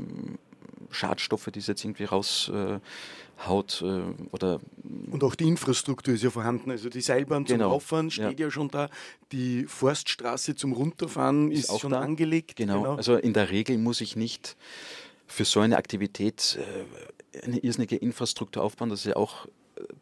Schadstoffe, 0.92 1.50
die 1.54 1.60
es 1.60 1.68
jetzt 1.68 1.84
irgendwie 1.84 2.06
raushaut. 2.06 2.82
Äh, 3.82 4.02
oder 4.32 4.60
Und 5.12 5.24
auch 5.24 5.36
die 5.36 5.48
Infrastruktur 5.48 6.14
ist 6.14 6.24
ja 6.24 6.30
vorhanden. 6.30 6.72
Also 6.72 6.90
die 6.90 7.02
Seilbahn 7.02 7.46
zum 7.46 7.58
genau. 7.58 7.72
Auffahren 7.72 8.12
steht 8.12 8.40
ja. 8.40 8.48
ja. 8.48 8.52
schon 8.52 8.70
da. 8.70 8.90
Die 9.32 9.66
Forststraße 9.66 10.56
zum 10.56 10.74
Runterfahren 10.74 11.52
ist, 11.52 11.70
ist 11.70 11.80
schon 11.80 11.92
da. 11.92 12.00
angelegt. 12.00 12.56
Genau. 12.56 12.82
genau. 12.82 12.96
Also 12.96 13.16
in 13.16 13.34
der 13.34 13.50
Regel 13.52 13.78
muss 13.78 14.02
ich 14.02 14.16
nicht 14.16 14.56
für 15.26 15.46
so 15.46 15.60
eine 15.60 15.78
Aktivität 15.78 16.58
äh, 17.34 17.44
eine 17.44 17.60
irrsinnige 17.60 17.98
Infrastruktur 17.98 18.64
aufbauen. 18.64 18.90
Das 18.90 19.02
ist 19.02 19.06
ja 19.06 19.16
auch 19.16 19.48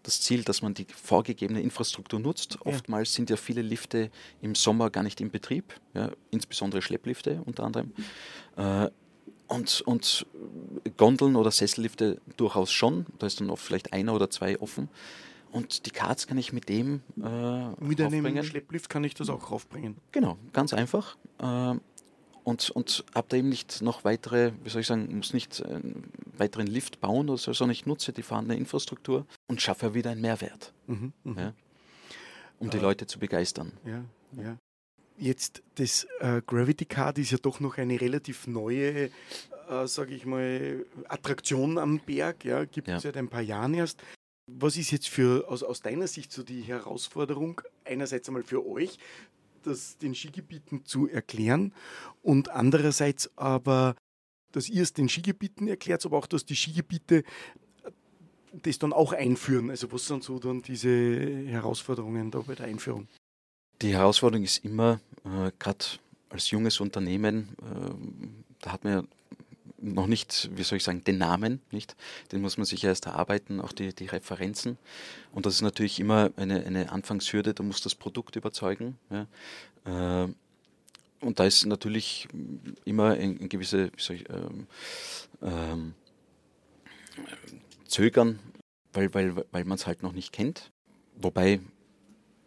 das 0.04 0.22
Ziel, 0.22 0.44
dass 0.44 0.62
man 0.62 0.74
die 0.74 0.86
vorgegebene 0.86 1.62
Infrastruktur 1.62 2.20
nutzt. 2.20 2.54
Ja. 2.54 2.72
Oftmals 2.72 3.14
sind 3.14 3.30
ja 3.30 3.36
viele 3.36 3.62
Lifte 3.62 4.10
im 4.42 4.56
Sommer 4.56 4.90
gar 4.90 5.04
nicht 5.04 5.22
in 5.22 5.32
Betrieb, 5.32 5.74
ja, 5.94 6.12
insbesondere 6.32 6.82
Schlepplifte 6.82 7.42
unter 7.46 7.64
anderem. 7.64 7.92
Äh, 8.58 8.90
und, 9.48 9.82
und 9.82 10.26
Gondeln 10.98 11.36
oder 11.36 11.52
Sessellifte 11.52 12.20
durchaus 12.38 12.72
schon. 12.72 13.06
Da 13.20 13.28
ist 13.28 13.40
dann 13.40 13.50
oft 13.50 13.64
vielleicht 13.64 13.94
einer 13.94 14.14
oder 14.14 14.30
zwei 14.30 14.60
offen. 14.60 14.90
Und 15.52 15.86
die 15.86 15.92
Cards 15.92 16.28
kann 16.28 16.38
ich 16.38 16.52
mit 16.52 16.68
dem 16.68 17.02
äh, 17.18 17.70
Mit 17.80 18.02
einem 18.02 18.44
Schlepplift 18.44 18.90
kann 18.90 19.04
ich 19.04 19.14
das 19.14 19.30
auch 19.30 19.52
raufbringen. 19.52 19.96
Genau, 20.12 20.38
ganz 20.52 20.74
einfach. 20.74 21.16
Äh, 21.40 21.76
und, 22.44 22.70
und 22.70 23.06
habe 23.16 23.28
da 23.30 23.38
eben 23.38 23.50
nicht 23.50 23.82
noch 23.82 24.04
weitere, 24.04 24.52
wie 24.64 24.70
soll 24.70 24.82
ich 24.82 24.88
sagen, 24.88 25.16
muss 25.16 25.34
nicht 25.34 25.66
einen 25.66 26.12
weiteren 26.38 26.68
Lift 26.68 27.00
bauen 27.00 27.30
oder 27.30 27.40
so, 27.40 27.54
sondern 27.54 27.72
ich 27.72 27.86
nutze 27.86 28.14
die 28.14 28.22
vorhandene 28.22 28.60
Infrastruktur 28.60 29.26
und 29.48 29.62
schaffe 29.62 29.94
wieder 29.94 30.12
einen 30.12 30.22
Mehrwert, 30.22 30.74
mhm, 30.86 31.14
mhm. 31.24 31.40
ja, 31.40 31.54
um 32.60 32.70
die 32.70 32.78
äh, 32.78 32.82
Leute 32.82 33.08
zu 33.08 33.18
begeistern. 33.18 33.72
Ja, 33.84 34.04
ja. 34.44 34.58
Jetzt, 35.18 35.64
das 35.76 36.06
äh, 36.20 36.42
Gravity 36.46 36.86
Card 36.86 37.20
ist 37.20 37.32
ja 37.32 37.38
doch 37.38 37.60
noch 37.60 37.78
eine 37.78 38.00
relativ 38.00 38.48
neue, 38.48 39.10
äh, 39.70 39.88
sage 39.88 40.14
ich 40.14 40.26
mal, 40.26 40.86
Attraktion 41.08 41.78
am 41.78 42.00
Berg. 42.00 42.44
Ja, 42.44 42.66
gibt 42.66 42.88
es 42.88 42.94
ja. 42.94 43.00
seit 43.00 43.18
ein 43.18 43.30
paar 43.30 43.42
Jahren 43.42 43.74
erst. 43.74 44.02
Was 44.48 44.78
ist 44.78 44.92
jetzt 44.92 45.10
für 45.10 45.50
aus, 45.50 45.64
aus 45.64 45.82
deiner 45.82 46.08
Sicht 46.08 46.32
so 46.32 46.44
die 46.44 46.62
Herausforderung, 46.62 47.62
einerseits 47.84 48.28
einmal 48.28 48.44
für 48.44 48.66
euch, 48.68 49.00
das 49.64 49.98
den 49.98 50.14
Skigebieten 50.14 50.86
zu 50.86 51.08
erklären 51.08 51.74
und 52.22 52.50
andererseits 52.50 53.32
aber, 53.38 53.96
dass 54.52 54.70
ihr 54.70 54.84
es 54.84 54.94
den 54.94 55.10
Skigebieten 55.10 55.68
erklärt, 55.68 56.06
aber 56.06 56.18
auch, 56.18 56.28
dass 56.28 56.46
die 56.46 56.56
Skigebiete 56.56 57.24
das 58.62 58.80
dann 58.80 58.94
auch 58.94 59.14
einführen. 59.14 59.70
Also 59.70 59.92
was 59.92 60.08
sind 60.08 60.24
so 60.24 60.40
dann 60.40 60.62
diese 60.62 60.90
Herausforderungen 61.48 62.32
da 62.32 62.40
bei 62.40 62.56
der 62.56 62.68
Einführung? 62.68 63.08
Die 63.82 63.94
Herausforderung 63.94 64.44
ist 64.44 64.64
immer, 64.64 65.00
äh, 65.26 65.52
gerade 65.60 65.86
als 66.30 66.52
junges 66.52 66.80
Unternehmen, 66.80 67.56
äh, 67.62 68.46
da 68.62 68.72
hat 68.72 68.84
man 68.84 68.94
ja 68.94 69.04
noch 69.78 70.08
nicht, 70.08 70.50
wie 70.56 70.64
soll 70.64 70.78
ich 70.78 70.84
sagen, 70.84 71.04
den 71.04 71.18
Namen, 71.18 71.62
nicht? 71.72 71.96
Den 72.32 72.42
muss 72.42 72.58
man 72.58 72.66
sich 72.66 72.84
erst 72.84 73.06
erarbeiten, 73.06 73.62
auch 73.62 73.72
die, 73.72 73.94
die 73.94 74.08
Referenzen. 74.08 74.78
Und 75.32 75.46
das 75.46 75.56
ist 75.56 75.62
natürlich 75.62 76.00
immer 76.00 76.32
eine, 76.38 76.66
eine 76.66 76.92
Anfangshürde, 76.92 77.54
da 77.54 77.64
muss 77.64 77.82
das 77.82 77.96
Produkt 77.96 78.36
überzeugen. 78.36 78.98
Ja? 79.10 80.24
Äh, 80.24 80.34
und 81.22 81.40
da 81.40 81.46
ist 81.46 81.66
natürlich 81.66 82.28
immer 82.84 83.12
ein, 83.12 83.40
ein 83.42 83.50
gewisse, 83.50 83.92
ich, 83.98 84.26
ähm, 84.30 84.68
ähm, 85.42 85.94
Zögern, 87.88 88.40
weil, 88.94 89.14
weil, 89.14 89.46
weil 89.52 89.66
man 89.66 89.78
es 89.78 89.88
halt 89.88 90.04
noch 90.04 90.12
nicht 90.12 90.32
kennt. 90.32 90.72
Wobei 91.16 91.62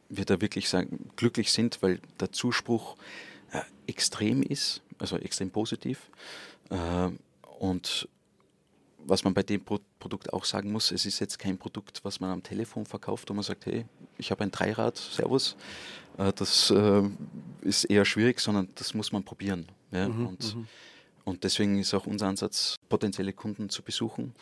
wir 0.08 0.24
da 0.24 0.40
wirklich 0.40 0.68
sagen, 0.68 1.10
glücklich 1.16 1.52
sind, 1.52 1.82
weil 1.82 2.00
der 2.20 2.32
Zuspruch 2.32 2.96
äh, 3.52 3.60
extrem 3.86 4.42
ist, 4.42 4.82
also 4.98 5.16
extrem 5.16 5.50
positiv. 5.50 6.10
Äh, 6.70 7.10
und 7.58 8.08
was 8.98 9.24
man 9.24 9.34
bei 9.34 9.42
dem 9.42 9.64
Pro 9.64 9.78
Produkt 9.98 10.32
auch 10.32 10.44
sagen 10.44 10.70
muss, 10.70 10.92
es 10.92 11.06
ist 11.06 11.18
jetzt 11.18 11.38
kein 11.38 11.58
Produkt, 11.58 12.04
was 12.04 12.20
man 12.20 12.30
am 12.30 12.42
Telefon 12.42 12.86
verkauft, 12.86 13.28
wo 13.30 13.34
man 13.34 13.42
sagt, 13.42 13.66
hey, 13.66 13.84
ich 14.16 14.30
habe 14.30 14.44
ein 14.44 14.52
Dreirad, 14.52 14.96
Servus. 14.96 15.56
Äh, 16.18 16.32
das 16.34 16.70
äh, 16.70 17.02
ist 17.62 17.84
eher 17.84 18.04
schwierig, 18.04 18.38
sondern 18.38 18.68
das 18.76 18.94
muss 18.94 19.10
man 19.10 19.24
probieren. 19.24 19.66
Ja? 19.90 20.08
Mhm, 20.08 20.26
und, 20.26 20.54
mhm. 20.54 20.68
und 21.24 21.42
deswegen 21.42 21.78
ist 21.78 21.94
auch 21.94 22.06
unser 22.06 22.28
Ansatz, 22.28 22.76
potenzielle 22.88 23.32
Kunden 23.32 23.70
zu 23.70 23.82
besuchen 23.82 24.34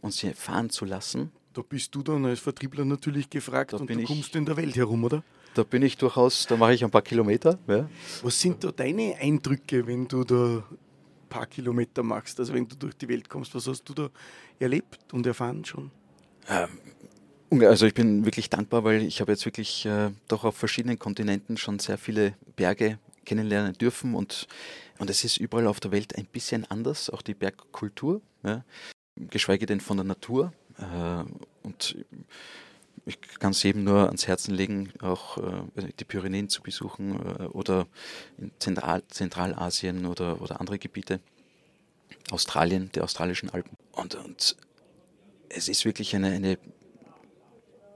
und 0.00 0.12
sie 0.12 0.32
fahren 0.32 0.70
zu 0.70 0.84
lassen. 0.84 1.30
Da 1.54 1.62
bist 1.62 1.94
du 1.94 2.02
dann 2.02 2.26
als 2.26 2.40
Vertriebler 2.40 2.84
natürlich 2.84 3.30
gefragt 3.30 3.72
da 3.72 3.78
und 3.78 3.88
du 3.88 4.02
kommst 4.02 4.36
in 4.36 4.44
der 4.44 4.56
Welt 4.56 4.76
herum, 4.76 5.04
oder? 5.04 5.22
Da 5.54 5.62
bin 5.62 5.82
ich 5.82 5.96
durchaus, 5.96 6.46
da 6.46 6.56
mache 6.56 6.74
ich 6.74 6.84
ein 6.84 6.90
paar 6.90 7.02
Kilometer. 7.02 7.58
Ja. 7.68 7.88
Was 8.22 8.40
sind 8.40 8.62
da 8.64 8.72
deine 8.72 9.16
Eindrücke, 9.20 9.86
wenn 9.86 10.08
du 10.08 10.24
da 10.24 10.64
paar 11.34 11.46
Kilometer 11.46 12.04
machst. 12.04 12.38
Also 12.38 12.54
wenn 12.54 12.68
du 12.68 12.76
durch 12.76 12.96
die 12.96 13.08
Welt 13.08 13.28
kommst, 13.28 13.54
was 13.56 13.66
hast 13.66 13.82
du 13.88 13.92
da 13.92 14.08
erlebt 14.60 15.12
und 15.12 15.26
erfahren 15.26 15.64
schon? 15.64 15.90
Ähm, 16.48 17.62
also 17.62 17.86
ich 17.86 17.94
bin 17.94 18.24
wirklich 18.24 18.50
dankbar, 18.50 18.84
weil 18.84 19.02
ich 19.02 19.20
habe 19.20 19.32
jetzt 19.32 19.44
wirklich 19.44 19.84
äh, 19.84 20.10
doch 20.28 20.44
auf 20.44 20.56
verschiedenen 20.56 20.96
Kontinenten 20.96 21.56
schon 21.56 21.80
sehr 21.80 21.98
viele 21.98 22.34
Berge 22.54 23.00
kennenlernen 23.24 23.72
dürfen 23.72 24.14
und, 24.14 24.46
und 24.98 25.10
es 25.10 25.24
ist 25.24 25.38
überall 25.38 25.66
auf 25.66 25.80
der 25.80 25.90
Welt 25.90 26.16
ein 26.16 26.26
bisschen 26.26 26.70
anders, 26.70 27.10
auch 27.10 27.22
die 27.22 27.34
Bergkultur, 27.34 28.20
ja, 28.44 28.64
geschweige 29.16 29.66
denn 29.66 29.80
von 29.80 29.96
der 29.96 30.04
Natur. 30.04 30.52
Äh, 30.78 31.24
und 31.62 31.96
ich 33.06 33.20
kann 33.38 33.50
es 33.50 33.62
jedem 33.62 33.84
nur 33.84 34.06
ans 34.06 34.26
Herzen 34.26 34.54
legen, 34.54 34.92
auch 35.00 35.38
äh, 35.38 35.92
die 35.98 36.04
Pyrenäen 36.04 36.48
zu 36.48 36.62
besuchen 36.62 37.14
äh, 37.14 37.44
oder 37.44 37.86
in 38.38 38.50
Zentral 38.58 39.02
Zentralasien 39.08 40.06
oder, 40.06 40.40
oder 40.40 40.60
andere 40.60 40.78
Gebiete. 40.78 41.20
Australien, 42.30 42.90
die 42.94 43.02
australischen 43.02 43.50
Alpen. 43.50 43.76
Und, 43.92 44.14
und 44.14 44.56
es 45.50 45.68
ist 45.68 45.84
wirklich 45.84 46.16
eine, 46.16 46.28
eine 46.28 46.58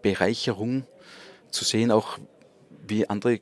Bereicherung 0.02 0.86
zu 1.50 1.64
sehen, 1.64 1.90
auch 1.90 2.18
wie 2.86 3.08
andere 3.08 3.38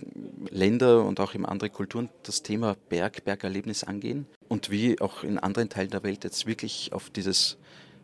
Länder 0.51 1.05
und 1.05 1.21
auch 1.21 1.35
in 1.35 1.45
andere 1.45 1.71
Kulturen 1.71 2.09
das 2.23 2.43
Thema 2.43 2.77
Berg, 2.89 3.25
Bergerlebnis 3.25 3.85
angehen 3.85 4.27
und 4.49 4.71
wie 4.71 5.01
auch 5.01 5.23
in 5.23 5.39
anderen 5.39 5.69
Teilen 5.69 5.91
der 5.91 6.03
Welt 6.03 6.25
jetzt 6.25 6.47
wirklich 6.47 6.93
auf 6.93 7.11
dieses 7.11 7.59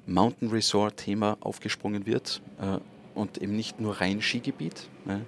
Mountain 0.07 0.51
Resort 0.51 0.97
Thema 0.97 1.37
aufgesprungen 1.41 2.07
wird 2.07 2.43
äh, 2.61 2.79
und 3.15 3.39
eben 3.39 3.57
nicht 3.57 3.81
nur 3.81 4.01
rein 4.01 4.21
Skigebiet. 4.21 4.89
Ne? 5.05 5.25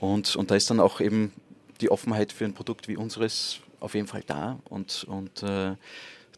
Und, 0.00 0.36
und 0.36 0.50
da 0.50 0.56
ist 0.56 0.70
dann 0.70 0.80
auch 0.80 1.00
eben 1.00 1.32
die 1.80 1.90
Offenheit 1.90 2.32
für 2.32 2.44
ein 2.44 2.54
Produkt 2.54 2.88
wie 2.88 2.96
unseres 2.96 3.60
auf 3.80 3.94
jeden 3.94 4.06
Fall 4.06 4.22
da 4.26 4.58
und, 4.68 5.04
und 5.04 5.42
äh, 5.42 5.74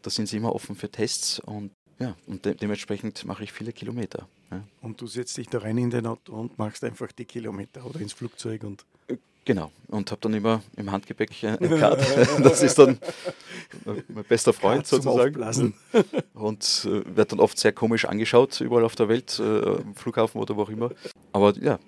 da 0.01 0.09
sind 0.09 0.27
sie 0.27 0.37
immer 0.37 0.53
offen 0.53 0.75
für 0.75 0.89
Tests 0.89 1.39
und 1.39 1.71
ja, 1.99 2.15
und 2.27 2.45
de 2.45 2.53
dementsprechend 2.53 3.23
mache 3.25 3.43
ich 3.43 3.53
viele 3.53 3.71
Kilometer. 3.71 4.27
Ja. 4.51 4.63
Und 4.81 4.99
du 4.99 5.07
setzt 5.07 5.37
dich 5.37 5.47
da 5.47 5.59
rein 5.59 5.77
in 5.77 5.89
dein 5.89 6.05
Auto 6.05 6.33
und 6.33 6.57
machst 6.57 6.83
einfach 6.83 7.11
die 7.11 7.25
Kilometer 7.25 7.85
oder 7.85 8.01
ins 8.01 8.13
Flugzeug 8.13 8.63
und. 8.63 8.85
Äh, 9.45 9.53
genau, 9.53 9.71
und 9.87 10.11
habe 10.11 10.21
dann 10.21 10.33
immer 10.33 10.61
im 10.75 10.91
Handgepäck 10.91 11.31
ein 11.43 11.79
Card. 11.79 12.01
das 12.43 12.61
ist 12.61 12.77
dann 12.77 12.97
mein 13.85 14.23
bester 14.27 14.53
Freund 14.53 14.85
sozusagen. 14.85 15.73
Und 16.33 16.87
äh, 16.89 17.15
wird 17.15 17.31
dann 17.31 17.39
oft 17.39 17.57
sehr 17.57 17.71
komisch 17.71 18.05
angeschaut, 18.05 18.59
überall 18.61 18.83
auf 18.83 18.95
der 18.95 19.09
Welt, 19.09 19.39
äh, 19.39 19.43
am 19.43 19.95
Flughafen 19.95 20.41
oder 20.41 20.55
wo 20.55 20.63
auch 20.63 20.69
immer. 20.69 20.91
Aber 21.31 21.53
ja, 21.57 21.79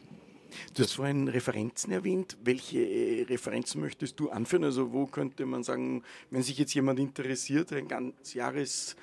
Du 0.74 0.84
hast 0.84 0.94
vorhin 0.94 1.28
Referenzen 1.28 1.92
erwähnt. 1.92 2.38
Welche 2.44 2.80
äh, 2.80 3.24
Referenzen 3.24 3.82
möchtest 3.82 4.20
du 4.20 4.30
anführen? 4.30 4.64
Also 4.64 4.92
wo 4.92 5.06
könnte 5.06 5.46
man 5.46 5.64
sagen, 5.64 6.04
wenn 6.32 6.42
sich 6.42 6.58
jetzt 6.58 6.74
jemand 6.74 7.00
interessiert, 7.00 7.74
ein 7.74 7.88
ganz 7.88 8.34
Jahres, 8.34 8.96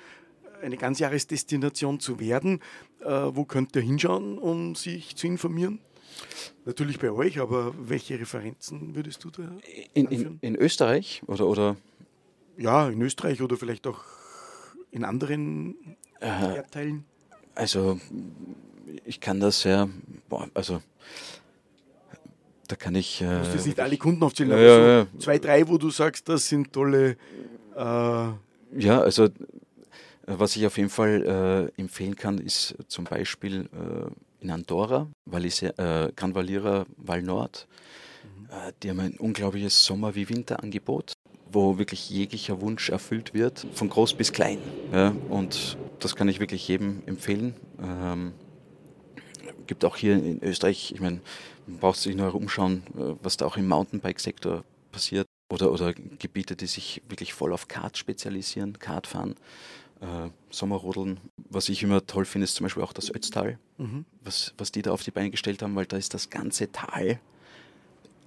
eine 0.61 0.77
Ganzjahresdestination 0.77 1.99
zu 1.99 2.19
werden, 2.19 2.61
äh, 3.01 3.09
wo 3.09 3.45
könnte 3.45 3.79
er 3.79 3.85
hinschauen, 3.85 4.37
um 4.37 4.75
sich 4.75 5.15
zu 5.15 5.27
informieren? 5.27 5.79
Natürlich 6.65 6.99
bei 6.99 7.11
euch, 7.11 7.39
aber 7.39 7.73
welche 7.77 8.19
Referenzen 8.19 8.95
würdest 8.95 9.23
du 9.23 9.29
da 9.29 9.43
in, 9.93 10.07
in, 10.07 10.37
in, 10.41 10.55
Österreich 10.55 11.21
oder, 11.27 11.47
oder? 11.47 11.75
Ja, 12.57 12.89
in 12.89 13.01
Österreich 13.01 13.41
oder 13.41 13.57
vielleicht 13.57 13.85
auch 13.87 14.03
in 14.91 15.03
anderen 15.03 15.75
äh, 16.19 16.55
Erdteilen? 16.55 17.05
Also 17.53 17.99
ich 19.05 19.19
kann 19.19 19.39
das 19.39 19.63
ja, 19.63 19.87
boah, 20.29 20.49
also 20.53 20.81
da 22.67 22.75
kann 22.75 22.95
ich. 22.95 23.21
Äh, 23.21 23.25
du 23.25 23.39
musst 23.39 23.53
jetzt 23.53 23.65
nicht 23.67 23.79
alle 23.79 23.97
Kunden 23.97 24.23
aufzählen, 24.23 24.51
aber 24.51 24.61
ja, 24.61 24.75
so 24.75 24.81
ja. 24.81 25.19
zwei, 25.19 25.37
drei, 25.37 25.67
wo 25.67 25.77
du 25.77 25.89
sagst, 25.89 26.27
das 26.29 26.47
sind 26.47 26.73
tolle. 26.73 27.17
Äh 27.75 28.29
ja, 28.77 29.01
also 29.01 29.29
was 30.25 30.55
ich 30.55 30.65
auf 30.65 30.77
jeden 30.77 30.89
Fall 30.89 31.71
äh, 31.77 31.81
empfehlen 31.81 32.15
kann, 32.15 32.39
ist 32.39 32.75
zum 32.87 33.05
Beispiel 33.05 33.69
äh, 33.71 34.09
in 34.45 34.51
Andorra, 34.51 35.07
äh, 35.31 36.11
Gran 36.15 36.35
Valira 36.35 36.85
Val 36.97 37.21
Nord. 37.23 37.67
Mhm. 38.23 38.45
Äh, 38.45 38.73
die 38.81 38.89
haben 38.91 38.99
ein 38.99 39.17
unglaubliches 39.17 39.85
Sommer- 39.85 40.13
wie 40.15 40.29
Winterangebot, 40.29 41.13
wo 41.51 41.77
wirklich 41.77 42.09
jeglicher 42.09 42.61
Wunsch 42.61 42.89
erfüllt 42.89 43.33
wird, 43.33 43.65
von 43.73 43.89
groß 43.89 44.13
bis 44.13 44.31
klein. 44.31 44.59
Ja, 44.91 45.15
und 45.29 45.77
das 45.99 46.15
kann 46.15 46.29
ich 46.29 46.39
wirklich 46.39 46.67
jedem 46.67 47.01
empfehlen. 47.07 47.55
Ähm, 47.81 48.33
gibt 49.65 49.83
auch 49.83 49.97
hier 49.97 50.13
in 50.13 50.43
Österreich, 50.43 50.91
ich 50.91 51.01
meine, 51.01 51.21
man 51.65 51.79
braucht 51.79 51.99
sich 51.99 52.15
nur 52.15 52.33
umschauen, 52.35 52.83
äh, 52.95 53.15
was 53.23 53.37
da 53.37 53.47
auch 53.47 53.57
im 53.57 53.67
Mountainbike-Sektor 53.67 54.63
passiert. 54.91 55.25
Oder, 55.51 55.71
oder 55.71 55.93
Gebiete, 55.93 56.55
die 56.55 56.65
sich 56.65 57.03
wirklich 57.07 57.33
voll 57.33 57.53
auf 57.53 57.67
Kart 57.67 57.97
spezialisieren, 57.97 58.79
Kartfahren, 58.79 59.35
äh, 60.01 60.29
Sommerrodeln. 60.49 61.19
Was 61.49 61.69
ich 61.69 61.83
immer 61.83 62.05
toll 62.05 62.25
finde, 62.25 62.45
ist 62.45 62.55
zum 62.55 62.65
Beispiel 62.65 62.83
auch 62.83 62.93
das 62.93 63.13
Ötztal, 63.13 63.57
mhm. 63.77 64.05
was, 64.23 64.53
was 64.57 64.71
die 64.71 64.81
da 64.81 64.91
auf 64.91 65.03
die 65.03 65.11
Beine 65.11 65.29
gestellt 65.29 65.61
haben, 65.61 65.75
weil 65.75 65.85
da 65.85 65.97
ist 65.97 66.13
das 66.13 66.29
ganze 66.29 66.71
Tal 66.71 67.19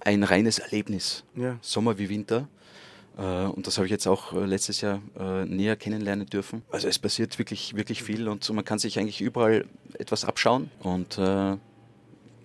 ein 0.01 0.23
reines 0.23 0.59
Erlebnis. 0.59 1.23
Ja. 1.35 1.57
Sommer 1.61 1.97
wie 1.97 2.09
Winter. 2.09 2.47
Äh, 3.17 3.45
und 3.45 3.67
das 3.67 3.77
habe 3.77 3.85
ich 3.85 3.91
jetzt 3.91 4.07
auch 4.07 4.33
äh, 4.33 4.45
letztes 4.45 4.81
Jahr 4.81 5.01
äh, 5.17 5.45
näher 5.45 5.75
kennenlernen 5.75 6.25
dürfen. 6.25 6.63
Also 6.71 6.87
es 6.87 6.99
passiert 6.99 7.37
wirklich, 7.37 7.75
wirklich 7.75 8.03
viel 8.03 8.27
und 8.27 8.49
man 8.51 8.63
kann 8.63 8.79
sich 8.79 8.97
eigentlich 8.97 9.21
überall 9.21 9.65
etwas 9.93 10.25
abschauen 10.25 10.71
und 10.79 11.19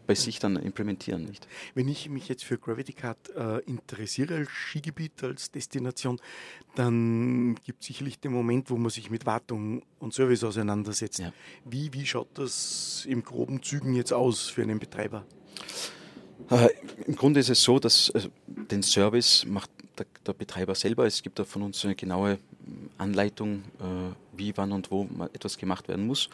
bei 0.06 0.14
sich 0.14 0.38
dann 0.38 0.56
implementieren. 0.56 1.24
Nicht? 1.24 1.46
Wenn 1.74 1.88
ich 1.88 2.08
mich 2.08 2.28
jetzt 2.28 2.44
für 2.44 2.58
Gravity 2.58 2.92
Card 2.92 3.30
äh, 3.36 3.58
interessiere 3.60 4.36
als 4.36 4.48
Skigebiet, 4.50 5.22
als 5.22 5.50
Destination, 5.50 6.20
dann 6.74 7.56
gibt 7.64 7.82
es 7.82 7.86
sicherlich 7.86 8.18
den 8.20 8.32
Moment, 8.32 8.70
wo 8.70 8.76
man 8.76 8.90
sich 8.90 9.10
mit 9.10 9.26
Wartung 9.26 9.82
und 9.98 10.14
Service 10.14 10.44
auseinandersetzt. 10.44 11.20
Ja. 11.20 11.32
Wie, 11.64 11.92
wie 11.92 12.06
schaut 12.06 12.28
das 12.34 13.06
im 13.08 13.22
groben 13.22 13.62
Zügen 13.62 13.94
jetzt 13.94 14.12
aus 14.12 14.48
für 14.48 14.62
einen 14.62 14.78
Betreiber? 14.78 15.24
Äh, 16.50 16.68
Im 17.06 17.16
Grunde 17.16 17.40
ist 17.40 17.48
es 17.48 17.62
so, 17.62 17.78
dass 17.78 18.10
also, 18.10 18.28
den 18.46 18.82
Service 18.82 19.44
macht 19.46 19.70
der, 19.98 20.06
der, 20.26 20.32
Betreiber 20.32 20.74
selber. 20.74 21.06
Es 21.06 21.22
gibt 21.22 21.38
da 21.38 21.44
von 21.44 21.62
uns 21.62 21.84
eine 21.84 21.94
genaue 21.94 22.38
Anleitung, 22.98 23.62
äh, 23.80 24.14
wie, 24.36 24.56
wann 24.56 24.72
und 24.72 24.90
wo 24.90 25.08
etwas 25.32 25.56
gemacht 25.56 25.88
werden 25.88 26.06
muss. 26.06 26.28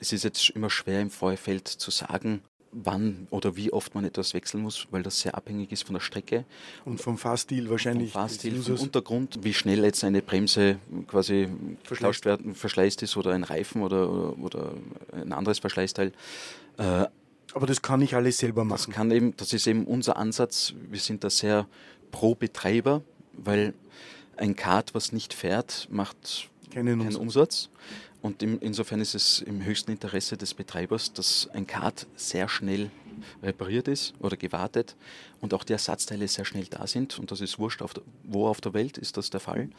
Es 0.00 0.12
ist 0.12 0.24
jetzt 0.24 0.50
immer 0.50 0.70
schwer 0.70 1.00
im 1.00 1.10
Vorfeld 1.10 1.68
zu 1.68 1.90
sagen, 1.90 2.42
wann 2.72 3.26
oder 3.30 3.56
wie 3.56 3.72
oft 3.72 3.94
man 3.94 4.04
etwas 4.04 4.34
wechseln 4.34 4.62
muss, 4.62 4.86
weil 4.90 5.02
das 5.02 5.20
sehr 5.20 5.34
abhängig 5.34 5.70
ist 5.72 5.84
von 5.84 5.94
der 5.94 6.00
Strecke. 6.00 6.44
Und 6.84 7.00
vom 7.00 7.18
Fahrstil 7.18 7.68
wahrscheinlich. 7.68 8.12
Vom 8.12 8.22
Fahrstil, 8.22 8.62
vom 8.62 8.78
Untergrund, 8.78 9.38
wie 9.42 9.54
schnell 9.54 9.84
jetzt 9.84 10.02
eine 10.04 10.22
Bremse 10.22 10.78
quasi 11.06 11.48
verschleißt, 11.84 12.24
werden, 12.24 12.54
verschleißt 12.54 13.02
ist 13.02 13.16
oder 13.16 13.32
ein 13.32 13.44
Reifen 13.44 13.82
oder, 13.82 14.10
oder, 14.10 14.38
oder 14.38 14.72
ein 15.12 15.32
anderes 15.32 15.58
Verschleißteil. 15.58 16.12
Äh, 16.78 17.06
aber 17.54 17.66
das 17.66 17.82
kann 17.82 18.00
ich 18.00 18.14
alles 18.14 18.38
selber 18.38 18.64
machen. 18.64 18.86
Das, 18.86 18.94
kann 18.94 19.10
eben, 19.10 19.36
das 19.36 19.52
ist 19.52 19.66
eben 19.66 19.84
unser 19.84 20.16
Ansatz. 20.16 20.72
Wir 20.90 21.00
sind 21.00 21.22
da 21.22 21.30
sehr 21.30 21.66
pro 22.10 22.34
Betreiber, 22.34 23.02
weil 23.34 23.74
ein 24.36 24.56
Kart, 24.56 24.94
was 24.94 25.12
nicht 25.12 25.34
fährt, 25.34 25.88
macht 25.90 26.48
keinen, 26.72 26.98
keinen 26.98 27.16
Umsatz. 27.16 27.20
Umsatz. 27.20 27.70
Und 28.22 28.40
insofern 28.42 29.00
ist 29.00 29.16
es 29.16 29.40
im 29.40 29.64
höchsten 29.64 29.90
Interesse 29.90 30.36
des 30.36 30.54
Betreibers, 30.54 31.12
dass 31.12 31.48
ein 31.52 31.66
Kart 31.66 32.06
sehr 32.14 32.48
schnell 32.48 32.92
repariert 33.42 33.88
ist 33.88 34.14
oder 34.20 34.36
gewartet 34.36 34.94
und 35.40 35.52
auch 35.54 35.64
die 35.64 35.72
Ersatzteile 35.72 36.28
sehr 36.28 36.44
schnell 36.44 36.66
da 36.66 36.86
sind. 36.86 37.18
Und 37.18 37.32
das 37.32 37.40
ist 37.40 37.58
wurscht, 37.58 37.82
auf 37.82 37.94
der, 37.94 38.04
wo 38.22 38.46
auf 38.46 38.60
der 38.60 38.74
Welt 38.74 38.96
ist 38.96 39.16
das 39.16 39.30
der 39.30 39.40
Fall. 39.40 39.70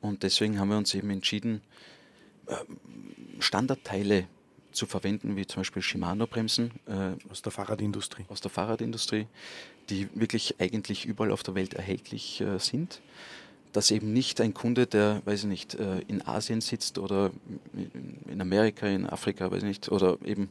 Und 0.00 0.22
deswegen 0.22 0.58
haben 0.58 0.70
wir 0.70 0.78
uns 0.78 0.94
eben 0.94 1.10
entschieden, 1.10 1.60
ähm, 2.48 2.78
Standardteile 3.40 4.26
zu 4.72 4.86
verwenden, 4.86 5.36
wie 5.36 5.46
zum 5.46 5.60
Beispiel 5.60 5.82
Shimano-Bremsen. 5.82 6.70
Äh, 6.86 7.30
aus 7.30 7.42
der 7.42 7.52
Fahrradindustrie. 7.52 8.24
Aus 8.28 8.40
der 8.40 8.50
Fahrradindustrie, 8.50 9.26
die 9.90 10.08
wirklich 10.14 10.58
eigentlich 10.58 11.04
überall 11.04 11.30
auf 11.30 11.42
der 11.42 11.54
Welt 11.54 11.74
erhältlich 11.74 12.40
äh, 12.40 12.58
sind 12.58 13.02
dass 13.72 13.90
eben 13.90 14.12
nicht 14.12 14.40
ein 14.40 14.54
Kunde, 14.54 14.86
der, 14.86 15.22
weiß 15.24 15.40
ich 15.40 15.48
nicht, 15.48 15.74
äh, 15.74 16.00
in 16.06 16.26
Asien 16.26 16.60
sitzt 16.60 16.98
oder 16.98 17.30
in 18.30 18.40
Amerika, 18.40 18.86
in 18.86 19.06
Afrika, 19.06 19.50
weiß 19.50 19.62
ich 19.62 19.68
nicht, 19.68 19.88
oder 19.90 20.18
eben 20.24 20.50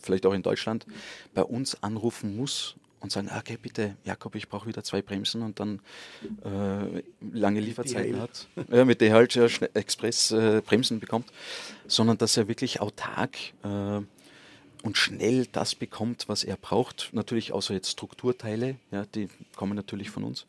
vielleicht 0.00 0.26
auch 0.26 0.34
in 0.34 0.42
Deutschland, 0.42 0.86
bei 1.34 1.42
uns 1.42 1.82
anrufen 1.82 2.36
muss 2.36 2.76
und 3.00 3.12
sagen, 3.12 3.30
okay, 3.36 3.58
bitte, 3.60 3.96
Jakob, 4.04 4.34
ich 4.34 4.48
brauche 4.48 4.66
wieder 4.66 4.82
zwei 4.82 5.02
Bremsen 5.02 5.42
und 5.42 5.60
dann 5.60 5.80
äh, 6.44 7.02
lange 7.32 7.60
Lieferzeiten 7.60 8.20
hat, 8.20 8.48
ja, 8.70 8.84
mit 8.84 9.00
der 9.00 9.14
halt 9.14 9.34
ja, 9.34 9.46
Express 9.74 10.32
äh, 10.32 10.62
Bremsen 10.64 11.00
bekommt, 11.00 11.32
sondern 11.86 12.18
dass 12.18 12.36
er 12.36 12.48
wirklich 12.48 12.80
autark 12.80 13.36
äh, 13.62 14.00
und 14.82 14.96
schnell 14.96 15.46
das 15.46 15.74
bekommt, 15.74 16.28
was 16.28 16.44
er 16.44 16.56
braucht. 16.56 17.10
Natürlich 17.12 17.52
außer 17.52 17.74
jetzt 17.74 17.90
Strukturteile, 17.90 18.76
ja, 18.90 19.04
die 19.06 19.28
kommen 19.54 19.74
natürlich 19.74 20.10
von 20.10 20.24
uns 20.24 20.46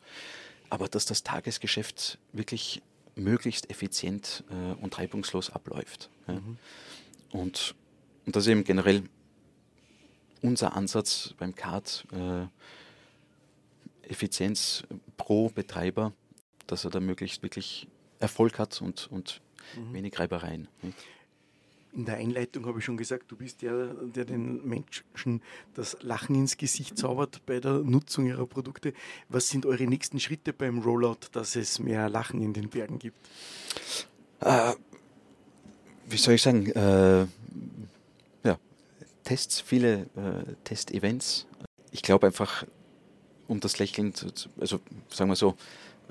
aber 0.70 0.88
dass 0.88 1.04
das 1.04 1.22
Tagesgeschäft 1.22 2.18
wirklich 2.32 2.82
möglichst 3.16 3.70
effizient 3.70 4.44
äh, 4.50 4.72
und 4.80 4.98
reibungslos 4.98 5.50
abläuft. 5.50 6.10
Ja. 6.26 6.34
Mhm. 6.34 6.58
Und, 7.32 7.74
und 8.26 8.36
das 8.36 8.44
ist 8.44 8.50
eben 8.50 8.64
generell 8.64 9.04
unser 10.42 10.74
Ansatz 10.74 11.34
beim 11.38 11.54
CART, 11.54 12.06
äh, 12.12 12.46
Effizienz 14.10 14.84
pro 15.16 15.48
Betreiber, 15.50 16.12
dass 16.66 16.84
er 16.84 16.90
da 16.90 17.00
möglichst 17.00 17.42
wirklich 17.42 17.86
Erfolg 18.18 18.58
hat 18.58 18.80
und, 18.80 19.08
und 19.10 19.40
mhm. 19.76 19.92
wenig 19.92 20.18
Reibereien. 20.18 20.68
Nicht? 20.82 20.96
In 21.92 22.04
der 22.04 22.16
Einleitung 22.16 22.66
habe 22.66 22.78
ich 22.78 22.84
schon 22.84 22.96
gesagt, 22.96 23.30
du 23.32 23.36
bist 23.36 23.62
der, 23.62 23.94
der 23.94 24.24
den 24.24 24.64
Menschen 24.66 25.42
das 25.74 25.96
Lachen 26.02 26.36
ins 26.36 26.56
Gesicht 26.56 26.96
zaubert 26.96 27.44
bei 27.46 27.58
der 27.58 27.78
Nutzung 27.78 28.26
ihrer 28.26 28.46
Produkte. 28.46 28.92
Was 29.28 29.48
sind 29.48 29.66
eure 29.66 29.84
nächsten 29.84 30.20
Schritte 30.20 30.52
beim 30.52 30.78
Rollout, 30.78 31.28
dass 31.32 31.56
es 31.56 31.80
mehr 31.80 32.08
Lachen 32.08 32.42
in 32.42 32.52
den 32.52 32.68
Bergen 32.68 33.00
gibt? 33.00 33.18
Äh, 34.40 34.74
wie 36.08 36.16
soll 36.16 36.34
ich 36.34 36.42
sagen? 36.42 36.66
Äh, 36.66 37.26
ja, 38.44 38.58
Tests, 39.24 39.60
viele 39.60 40.02
äh, 40.16 40.54
Testevents. 40.62 41.46
Ich 41.90 42.02
glaube 42.02 42.28
einfach, 42.28 42.64
um 43.48 43.58
das 43.58 43.80
Lächeln, 43.80 44.14
zu, 44.14 44.28
also 44.60 44.78
sagen 45.08 45.28
wir 45.28 45.36
so, 45.36 45.56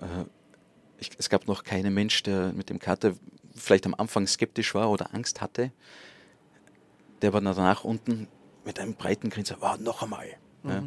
äh, 0.02 0.26
ich, 1.00 1.12
es 1.18 1.30
gab 1.30 1.48
noch 1.48 1.64
keinen 1.64 1.94
Mensch, 1.94 2.22
der 2.24 2.52
mit 2.52 2.70
dem 2.70 2.80
Kater 2.80 3.16
vielleicht 3.60 3.86
am 3.86 3.94
Anfang 3.94 4.28
skeptisch 4.28 4.74
war 4.74 4.90
oder 4.90 5.14
Angst 5.14 5.42
hatte, 5.42 5.72
der 7.22 7.34
war 7.34 7.42
danach 7.42 7.84
unten 7.84 8.28
mit 8.66 8.80
einem 8.80 8.96
breiten 8.96 9.30
Grinsen, 9.30 9.58
wow, 9.60 9.78
noch 9.80 10.04
einmal. 10.04 10.28
Mhm. 10.64 10.70
Ja. 10.70 10.84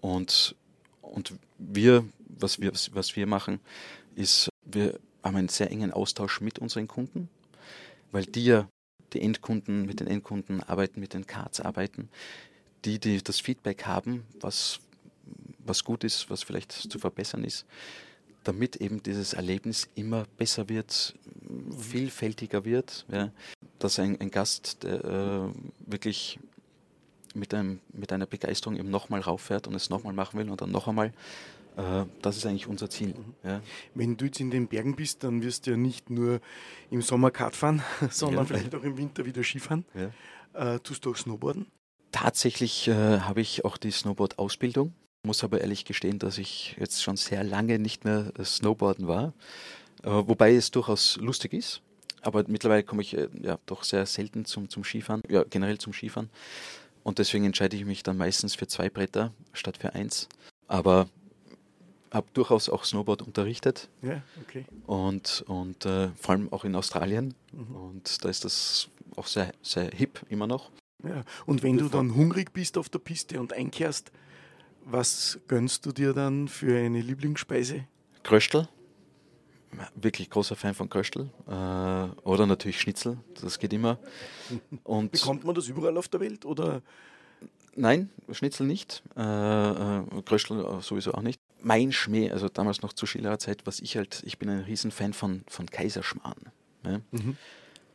Und, 0.00 0.54
und 1.00 1.34
wir, 1.58 2.04
was 2.18 2.60
wir, 2.60 2.72
was 2.92 3.16
wir 3.16 3.26
machen, 3.26 3.60
ist, 4.14 4.48
wir 4.64 4.98
haben 5.22 5.36
einen 5.36 5.48
sehr 5.48 5.70
engen 5.70 5.92
Austausch 5.92 6.40
mit 6.40 6.58
unseren 6.58 6.88
Kunden, 6.88 7.28
weil 8.12 8.26
die 8.26 8.44
ja 8.44 8.68
die 9.12 9.22
Endkunden 9.22 9.86
mit 9.86 10.00
den 10.00 10.06
Endkunden 10.06 10.62
arbeiten, 10.62 11.00
mit 11.00 11.14
den 11.14 11.26
Cards 11.26 11.60
arbeiten, 11.60 12.08
die, 12.84 12.98
die 12.98 13.22
das 13.22 13.40
Feedback 13.40 13.86
haben, 13.86 14.26
was, 14.40 14.80
was 15.58 15.84
gut 15.84 16.04
ist, 16.04 16.28
was 16.30 16.42
vielleicht 16.42 16.72
zu 16.72 16.98
verbessern 16.98 17.44
ist, 17.44 17.64
damit 18.44 18.76
eben 18.76 19.02
dieses 19.02 19.32
Erlebnis 19.32 19.88
immer 19.94 20.24
besser 20.36 20.68
wird, 20.68 21.14
vielfältiger 21.76 22.64
wird, 22.64 23.06
ja, 23.10 23.30
dass 23.78 23.98
ein, 23.98 24.20
ein 24.20 24.30
Gast 24.30 24.82
der, 24.82 25.04
äh, 25.04 25.90
wirklich 25.90 26.38
mit, 27.34 27.52
einem, 27.52 27.80
mit 27.92 28.12
einer 28.12 28.26
Begeisterung 28.26 28.76
eben 28.76 28.90
nochmal 28.90 29.20
rauffährt 29.20 29.66
und 29.66 29.74
es 29.74 29.90
nochmal 29.90 30.12
machen 30.12 30.38
will 30.38 30.50
und 30.50 30.60
dann 30.60 30.70
noch 30.70 30.88
einmal. 30.88 31.12
Äh, 31.76 32.04
das 32.22 32.36
ist 32.36 32.46
eigentlich 32.46 32.66
unser 32.66 32.88
Ziel. 32.88 33.08
Mhm. 33.08 33.34
Ja. 33.42 33.60
Wenn 33.94 34.16
du 34.16 34.26
jetzt 34.26 34.40
in 34.40 34.50
den 34.50 34.68
Bergen 34.68 34.94
bist, 34.96 35.24
dann 35.24 35.42
wirst 35.42 35.66
du 35.66 35.72
ja 35.72 35.76
nicht 35.76 36.10
nur 36.10 36.40
im 36.90 37.02
Sommer 37.02 37.30
Kart 37.30 37.56
fahren, 37.56 37.82
sondern 38.10 38.46
ja. 38.46 38.54
vielleicht 38.54 38.74
auch 38.74 38.84
im 38.84 38.96
Winter 38.96 39.26
wieder 39.26 39.42
Skifahren. 39.42 39.84
Ja. 39.94 40.74
Äh, 40.74 40.80
tust 40.80 41.04
du 41.04 41.10
auch 41.10 41.16
Snowboarden? 41.16 41.66
Tatsächlich 42.12 42.86
äh, 42.86 43.20
habe 43.20 43.40
ich 43.40 43.64
auch 43.64 43.76
die 43.76 43.90
Snowboard-Ausbildung. 43.90 44.92
Muss 45.24 45.42
aber 45.42 45.60
ehrlich 45.60 45.84
gestehen, 45.84 46.18
dass 46.18 46.38
ich 46.38 46.76
jetzt 46.78 47.02
schon 47.02 47.16
sehr 47.16 47.42
lange 47.42 47.78
nicht 47.78 48.04
mehr 48.04 48.30
Snowboarden 48.42 49.08
war. 49.08 49.32
Äh, 50.02 50.10
wobei 50.10 50.54
es 50.54 50.70
durchaus 50.70 51.16
lustig 51.16 51.54
ist. 51.54 51.80
Aber 52.20 52.44
mittlerweile 52.46 52.82
komme 52.82 53.02
ich 53.02 53.16
äh, 53.16 53.28
ja 53.40 53.58
doch 53.66 53.84
sehr 53.84 54.06
selten 54.06 54.44
zum, 54.44 54.68
zum 54.68 54.84
Skifahren, 54.84 55.22
ja, 55.28 55.44
generell 55.44 55.78
zum 55.78 55.92
Skifahren. 55.92 56.30
Und 57.02 57.18
deswegen 57.18 57.44
entscheide 57.44 57.76
ich 57.76 57.84
mich 57.84 58.02
dann 58.02 58.16
meistens 58.16 58.54
für 58.54 58.66
zwei 58.66 58.88
Bretter 58.88 59.32
statt 59.52 59.78
für 59.78 59.94
eins. 59.94 60.28
Aber 60.68 61.08
habe 62.10 62.26
durchaus 62.32 62.68
auch 62.68 62.84
Snowboard 62.84 63.22
unterrichtet. 63.22 63.88
Ja, 64.00 64.22
okay. 64.42 64.64
Und, 64.86 65.44
und 65.48 65.84
äh, 65.84 66.08
vor 66.16 66.34
allem 66.34 66.52
auch 66.52 66.64
in 66.64 66.76
Australien. 66.76 67.34
Mhm. 67.52 67.76
Und 67.76 68.24
da 68.24 68.28
ist 68.28 68.44
das 68.44 68.88
auch 69.16 69.26
sehr, 69.26 69.52
sehr 69.62 69.90
hip 69.90 70.20
immer 70.28 70.46
noch. 70.46 70.70
Ja, 71.02 71.24
und 71.44 71.62
wenn 71.62 71.76
du 71.76 71.88
dann 71.88 72.14
hungrig 72.14 72.52
bist 72.52 72.78
auf 72.78 72.88
der 72.88 73.00
Piste 73.00 73.40
und 73.40 73.52
einkehrst, 73.52 74.10
was 74.84 75.38
gönnst 75.48 75.86
du 75.86 75.92
dir 75.92 76.12
dann 76.12 76.48
für 76.48 76.78
eine 76.78 77.00
Lieblingsspeise? 77.00 77.86
Kröstel. 78.22 78.68
Wirklich 79.96 80.30
großer 80.30 80.56
Fan 80.56 80.74
von 80.74 80.88
Kröstel. 80.88 81.30
Äh, 81.48 81.50
oder 81.52 82.46
natürlich 82.46 82.80
Schnitzel, 82.80 83.18
das 83.40 83.58
geht 83.58 83.72
immer. 83.72 83.98
Und 84.84 85.12
Bekommt 85.12 85.44
man 85.44 85.54
das 85.54 85.68
überall 85.68 85.96
auf 85.96 86.08
der 86.08 86.20
Welt? 86.20 86.44
Oder? 86.44 86.82
Nein, 87.74 88.10
Schnitzel 88.30 88.66
nicht. 88.66 89.02
Äh, 89.16 89.20
äh, 89.20 90.22
Kröstel 90.24 90.64
sowieso 90.80 91.12
auch 91.14 91.22
nicht. 91.22 91.40
Mein 91.60 91.92
Schmäh, 91.92 92.30
also 92.30 92.48
damals 92.48 92.82
noch 92.82 92.92
zu 92.92 93.06
Schillerer 93.06 93.38
Zeit, 93.38 93.66
was 93.66 93.80
ich 93.80 93.96
halt, 93.96 94.22
ich 94.24 94.38
bin 94.38 94.48
ein 94.48 94.60
Riesenfan 94.60 95.12
von, 95.12 95.42
von 95.48 95.66
Kaiserschmarrn. 95.66 96.50
Ja? 96.84 97.00
Mhm. 97.10 97.36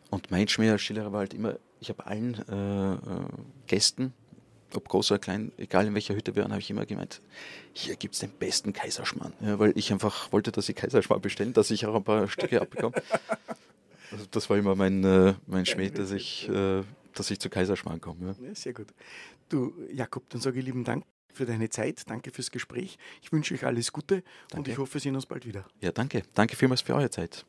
Und 0.10 0.32
mein 0.32 0.48
Schmäh 0.48 0.72
als 0.72 0.82
Schillerer 0.82 1.14
war 1.14 1.20
halt 1.20 1.34
immer, 1.34 1.56
ich 1.80 1.90
habe 1.90 2.06
allen 2.06 2.34
äh 2.34 3.68
Gästen, 3.68 4.14
ob 4.76 4.88
groß 4.88 5.12
oder 5.12 5.20
klein, 5.20 5.52
egal 5.58 5.88
in 5.88 5.94
welcher 5.94 6.16
Hütte 6.16 6.36
wir 6.36 6.44
waren, 6.44 6.52
habe 6.52 6.62
ich 6.62 6.70
immer 6.70 6.86
gemeint, 6.86 7.22
hier 7.74 7.96
gibt 7.96 8.16
es 8.16 8.22
den 8.22 8.32
besten 8.32 8.74
Kaiserschmarrn. 8.74 9.34
Ja, 9.42 9.60
weil 9.60 9.74
ich 9.76 9.92
einfach 9.92 10.32
wollte, 10.32 10.52
dass 10.52 10.66
sie 10.66 10.74
Kaiserschmarrn 10.74 11.22
bestellen, 11.22 11.54
dass 11.54 11.72
ich 11.72 11.86
auch 11.86 11.96
ein 11.96 12.04
paar 12.04 12.28
Stücke 12.28 12.62
abbekomme. 12.62 12.96
Also 14.12 14.26
das 14.32 14.50
war 14.50 14.58
immer 14.58 14.76
mein, 14.76 15.04
äh, 15.04 15.36
mein 15.46 15.66
Schmäh, 15.66 15.90
dass 15.90 16.12
ich, 16.12 16.50
äh, 16.50 16.84
dass 17.14 17.30
ich 17.30 17.40
zu 17.40 17.50
Kaiserschmarrn 17.50 18.02
komme. 18.02 18.36
Ja. 18.40 18.48
ja. 18.48 18.56
sehr 18.56 18.74
gut. 18.74 18.88
Du, 19.50 19.74
Jakob, 19.92 20.28
dann 20.30 20.42
sage 20.42 20.60
ich 20.60 20.66
lieben 20.66 20.84
Dank 20.84 21.04
für 21.32 21.46
deine 21.46 21.70
Zeit, 21.70 22.10
danke 22.10 22.32
fürs 22.32 22.52
Gespräch. 22.52 22.98
Ich 23.22 23.32
wünsche 23.32 23.54
euch 23.54 23.66
alles 23.66 23.92
Gute 23.92 24.24
Danke. 24.50 24.58
und 24.58 24.68
ich 24.68 24.78
hoffe, 24.78 24.96
wir 24.96 25.02
sehen 25.02 25.16
uns 25.16 25.26
bald 25.26 25.46
wieder. 25.46 25.66
Ja, 25.80 25.92
danke. 25.92 26.24
Danke 26.34 26.56
vielmals 26.56 26.82
für 26.82 26.96
eure 26.96 27.10
Zeit. 27.10 27.46